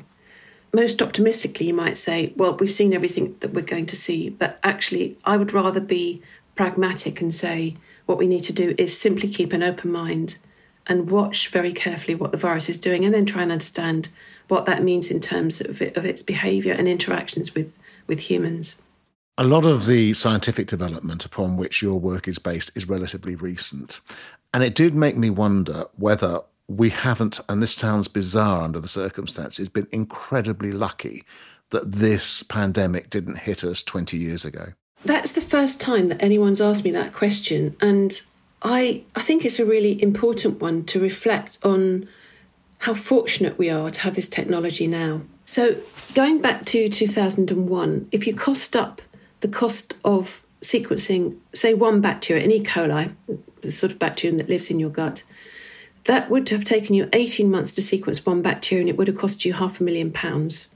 Most 0.73 1.01
optimistically, 1.01 1.67
you 1.67 1.73
might 1.73 1.97
say, 1.97 2.33
well, 2.35 2.55
we've 2.55 2.73
seen 2.73 2.93
everything 2.93 3.35
that 3.39 3.53
we're 3.53 3.61
going 3.61 3.85
to 3.87 3.95
see, 3.95 4.29
but 4.29 4.59
actually, 4.63 5.17
I 5.23 5.37
would 5.37 5.53
rather 5.53 5.79
be 5.79 6.21
pragmatic 6.55 7.21
and 7.21 7.33
say 7.33 7.75
what 8.05 8.17
we 8.17 8.27
need 8.27 8.41
to 8.41 8.53
do 8.53 8.75
is 8.77 8.99
simply 8.99 9.29
keep 9.29 9.53
an 9.53 9.63
open 9.63 9.91
mind 9.91 10.37
and 10.87 11.09
watch 11.09 11.49
very 11.49 11.71
carefully 11.71 12.15
what 12.15 12.31
the 12.31 12.37
virus 12.37 12.69
is 12.69 12.77
doing 12.77 13.05
and 13.05 13.13
then 13.13 13.25
try 13.25 13.41
and 13.41 13.51
understand 13.51 14.09
what 14.47 14.65
that 14.65 14.83
means 14.83 15.09
in 15.09 15.19
terms 15.19 15.61
of, 15.61 15.81
it, 15.81 15.95
of 15.95 16.05
its 16.05 16.21
behavior 16.21 16.73
and 16.73 16.87
interactions 16.87 17.55
with, 17.55 17.77
with 18.07 18.19
humans. 18.19 18.81
A 19.37 19.43
lot 19.43 19.65
of 19.65 19.87
the 19.87 20.13
scientific 20.13 20.67
development 20.67 21.25
upon 21.25 21.57
which 21.57 21.81
your 21.81 21.99
work 21.99 22.27
is 22.27 22.37
based 22.37 22.71
is 22.75 22.87
relatively 22.87 23.35
recent. 23.35 24.01
And 24.53 24.63
it 24.63 24.75
did 24.75 24.93
make 24.93 25.17
me 25.17 25.29
wonder 25.29 25.85
whether 25.97 26.41
we 26.67 26.89
haven't, 26.89 27.39
and 27.49 27.61
this 27.61 27.73
sounds 27.73 28.07
bizarre 28.07 28.63
under 28.63 28.79
the 28.79 28.87
circumstances, 28.87 29.69
been 29.69 29.87
incredibly 29.91 30.71
lucky 30.71 31.23
that 31.71 31.91
this 31.91 32.43
pandemic 32.43 33.09
didn't 33.09 33.39
hit 33.39 33.63
us 33.63 33.81
20 33.81 34.17
years 34.17 34.45
ago. 34.45 34.67
That's 35.03 35.33
the 35.33 35.41
first 35.41 35.81
time 35.81 36.07
that 36.09 36.21
anyone's 36.21 36.61
asked 36.61 36.85
me 36.85 36.91
that 36.91 37.13
question. 37.13 37.75
And 37.81 38.21
I, 38.63 39.03
I 39.15 39.21
think 39.21 39.43
it's 39.43 39.59
a 39.59 39.65
really 39.65 40.01
important 40.01 40.61
one 40.61 40.85
to 40.85 40.99
reflect 40.99 41.59
on 41.63 42.07
how 42.79 42.93
fortunate 42.93 43.57
we 43.57 43.69
are 43.69 43.89
to 43.91 44.01
have 44.01 44.15
this 44.15 44.29
technology 44.29 44.87
now. 44.87 45.21
So, 45.45 45.77
going 46.13 46.41
back 46.41 46.65
to 46.67 46.87
2001, 46.87 48.07
if 48.11 48.25
you 48.25 48.33
cost 48.33 48.75
up 48.75 49.01
the 49.41 49.49
cost 49.49 49.95
of 50.05 50.43
sequencing, 50.61 51.37
say, 51.53 51.73
one 51.73 51.99
bacteria, 51.99 52.43
an 52.43 52.51
E. 52.51 52.63
coli, 52.63 53.13
the 53.61 53.71
sort 53.71 53.91
of 53.91 53.99
bacterium 53.99 54.37
that 54.37 54.49
lives 54.49 54.71
in 54.71 54.79
your 54.79 54.89
gut, 54.89 55.23
that 56.05 56.29
would 56.29 56.47
have 56.49 56.63
taken 56.63 56.95
you 56.95 57.09
18 57.13 57.49
months 57.49 57.73
to 57.73 57.81
sequence 57.81 58.25
one 58.25 58.41
bacteria 58.41 58.81
and 58.81 58.89
it 58.89 58.97
would 58.97 59.07
have 59.07 59.17
cost 59.17 59.45
you 59.45 59.53
half 59.53 59.79
a 59.79 59.83
million 59.83 60.11
pounds. 60.11 60.67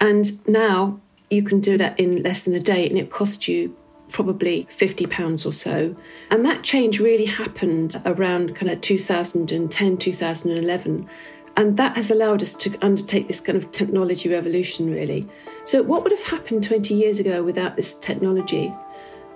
And 0.00 0.46
now 0.46 1.00
you 1.30 1.42
can 1.42 1.60
do 1.60 1.76
that 1.78 1.98
in 1.98 2.22
less 2.22 2.44
than 2.44 2.54
a 2.54 2.60
day 2.60 2.88
and 2.88 2.98
it 2.98 3.10
costs 3.10 3.48
you 3.48 3.76
probably 4.08 4.66
50 4.70 5.06
pounds 5.06 5.44
or 5.44 5.52
so. 5.52 5.94
And 6.30 6.44
that 6.44 6.62
change 6.62 7.00
really 7.00 7.26
happened 7.26 8.00
around 8.04 8.54
kind 8.54 8.70
of 8.70 8.80
2010, 8.80 9.96
2011. 9.96 11.08
And 11.56 11.76
that 11.76 11.96
has 11.96 12.10
allowed 12.10 12.42
us 12.42 12.54
to 12.56 12.76
undertake 12.82 13.28
this 13.28 13.40
kind 13.40 13.58
of 13.58 13.70
technology 13.72 14.28
revolution, 14.28 14.90
really. 14.90 15.28
So, 15.64 15.82
what 15.82 16.02
would 16.02 16.12
have 16.12 16.22
happened 16.22 16.64
20 16.64 16.94
years 16.94 17.20
ago 17.20 17.42
without 17.42 17.76
this 17.76 17.94
technology? 17.94 18.72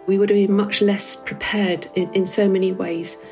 We 0.06 0.18
would 0.18 0.30
have 0.30 0.38
been 0.38 0.56
much 0.56 0.80
less 0.80 1.16
prepared 1.16 1.88
in, 1.94 2.12
in 2.14 2.26
so 2.26 2.48
many 2.48 2.72
ways 2.72 3.24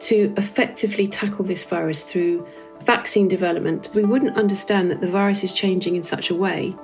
to 0.00 0.32
effectively 0.36 1.06
tackle 1.06 1.44
this 1.44 1.64
virus 1.64 2.04
through 2.04 2.46
vaccine 2.80 3.28
development. 3.28 3.88
We 3.94 4.04
wouldn't 4.04 4.36
understand 4.36 4.90
that 4.90 5.00
the 5.00 5.10
virus 5.10 5.42
is 5.42 5.52
changing 5.52 5.96
in 5.96 6.02
such 6.02 6.30
a 6.30 6.34
way 6.34 6.76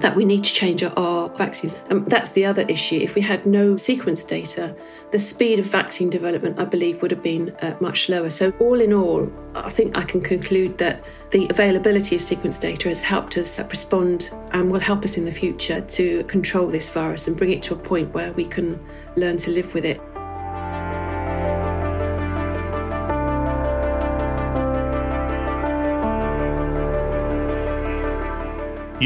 that 0.00 0.14
we 0.14 0.24
need 0.24 0.44
to 0.44 0.52
change 0.52 0.82
our 0.82 1.28
vaccines. 1.30 1.78
And 1.90 2.06
that's 2.06 2.30
the 2.30 2.44
other 2.44 2.62
issue. 2.62 2.96
If 2.96 3.14
we 3.14 3.22
had 3.22 3.46
no 3.46 3.76
sequence 3.76 4.24
data, 4.24 4.74
the 5.12 5.18
speed 5.18 5.58
of 5.58 5.66
vaccine 5.66 6.10
development, 6.10 6.58
I 6.58 6.64
believe, 6.64 7.00
would 7.02 7.10
have 7.10 7.22
been 7.22 7.50
uh, 7.62 7.76
much 7.80 8.06
slower. 8.06 8.30
So, 8.30 8.52
all 8.58 8.80
in 8.80 8.92
all, 8.92 9.30
I 9.54 9.70
think 9.70 9.96
I 9.96 10.02
can 10.02 10.20
conclude 10.20 10.78
that 10.78 11.04
the 11.30 11.46
availability 11.48 12.16
of 12.16 12.22
sequence 12.22 12.58
data 12.58 12.88
has 12.88 13.02
helped 13.02 13.36
us 13.36 13.60
respond 13.60 14.30
and 14.52 14.70
will 14.70 14.80
help 14.80 15.04
us 15.04 15.16
in 15.16 15.24
the 15.24 15.32
future 15.32 15.80
to 15.80 16.24
control 16.24 16.66
this 16.68 16.88
virus 16.88 17.28
and 17.28 17.36
bring 17.36 17.52
it 17.52 17.62
to 17.62 17.74
a 17.74 17.76
point 17.76 18.12
where 18.14 18.32
we 18.32 18.44
can 18.44 18.84
learn 19.16 19.36
to 19.38 19.50
live 19.50 19.74
with 19.74 19.84
it. 19.84 20.00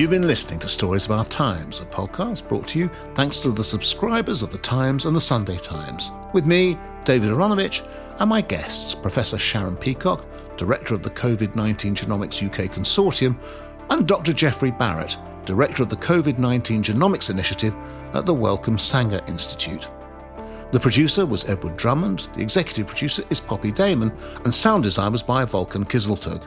You've 0.00 0.08
been 0.08 0.26
listening 0.26 0.58
to 0.60 0.68
Stories 0.70 1.04
of 1.04 1.10
Our 1.10 1.26
Times, 1.26 1.80
a 1.80 1.84
podcast 1.84 2.48
brought 2.48 2.66
to 2.68 2.78
you 2.78 2.90
thanks 3.14 3.42
to 3.42 3.50
the 3.50 3.62
subscribers 3.62 4.42
of 4.42 4.50
The 4.50 4.56
Times 4.56 5.04
and 5.04 5.14
The 5.14 5.20
Sunday 5.20 5.58
Times, 5.58 6.10
with 6.32 6.46
me, 6.46 6.78
David 7.04 7.28
Aaronovitch, 7.28 7.86
and 8.18 8.30
my 8.30 8.40
guests, 8.40 8.94
Professor 8.94 9.36
Sharon 9.36 9.76
Peacock, 9.76 10.24
Director 10.56 10.94
of 10.94 11.02
the 11.02 11.10
COVID 11.10 11.54
19 11.54 11.94
Genomics 11.94 12.42
UK 12.42 12.72
Consortium, 12.72 13.38
and 13.90 14.08
Dr. 14.08 14.32
Jeffrey 14.32 14.70
Barrett, 14.70 15.18
Director 15.44 15.82
of 15.82 15.90
the 15.90 15.96
COVID 15.96 16.38
19 16.38 16.82
Genomics 16.82 17.28
Initiative 17.28 17.76
at 18.14 18.24
the 18.24 18.32
Wellcome 18.32 18.78
Sanger 18.78 19.20
Institute. 19.28 19.86
The 20.72 20.80
producer 20.80 21.26
was 21.26 21.44
Edward 21.44 21.76
Drummond, 21.76 22.30
the 22.32 22.40
executive 22.40 22.86
producer 22.86 23.22
is 23.28 23.38
Poppy 23.38 23.70
Damon, 23.70 24.16
and 24.46 24.54
sound 24.54 24.82
design 24.82 25.12
was 25.12 25.22
by 25.22 25.44
Volkan 25.44 25.84
Kiziltug. 25.84 26.46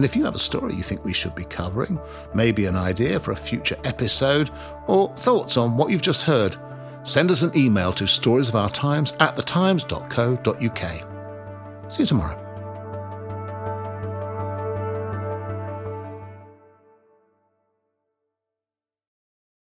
And 0.00 0.04
if 0.06 0.16
you 0.16 0.24
have 0.24 0.34
a 0.34 0.38
story 0.38 0.72
you 0.72 0.80
think 0.80 1.04
we 1.04 1.12
should 1.12 1.34
be 1.34 1.44
covering, 1.44 2.00
maybe 2.32 2.64
an 2.64 2.74
idea 2.74 3.20
for 3.20 3.32
a 3.32 3.36
future 3.36 3.76
episode, 3.84 4.48
or 4.86 5.14
thoughts 5.14 5.58
on 5.58 5.76
what 5.76 5.90
you've 5.90 6.00
just 6.00 6.22
heard, 6.22 6.56
send 7.02 7.30
us 7.30 7.42
an 7.42 7.54
email 7.54 7.92
to 7.92 8.04
storiesofourtimes 8.04 9.14
at 9.20 9.34
thetimes.co.uk. 9.34 10.52
See 11.92 12.02
you 12.02 12.06
tomorrow. 12.06 12.49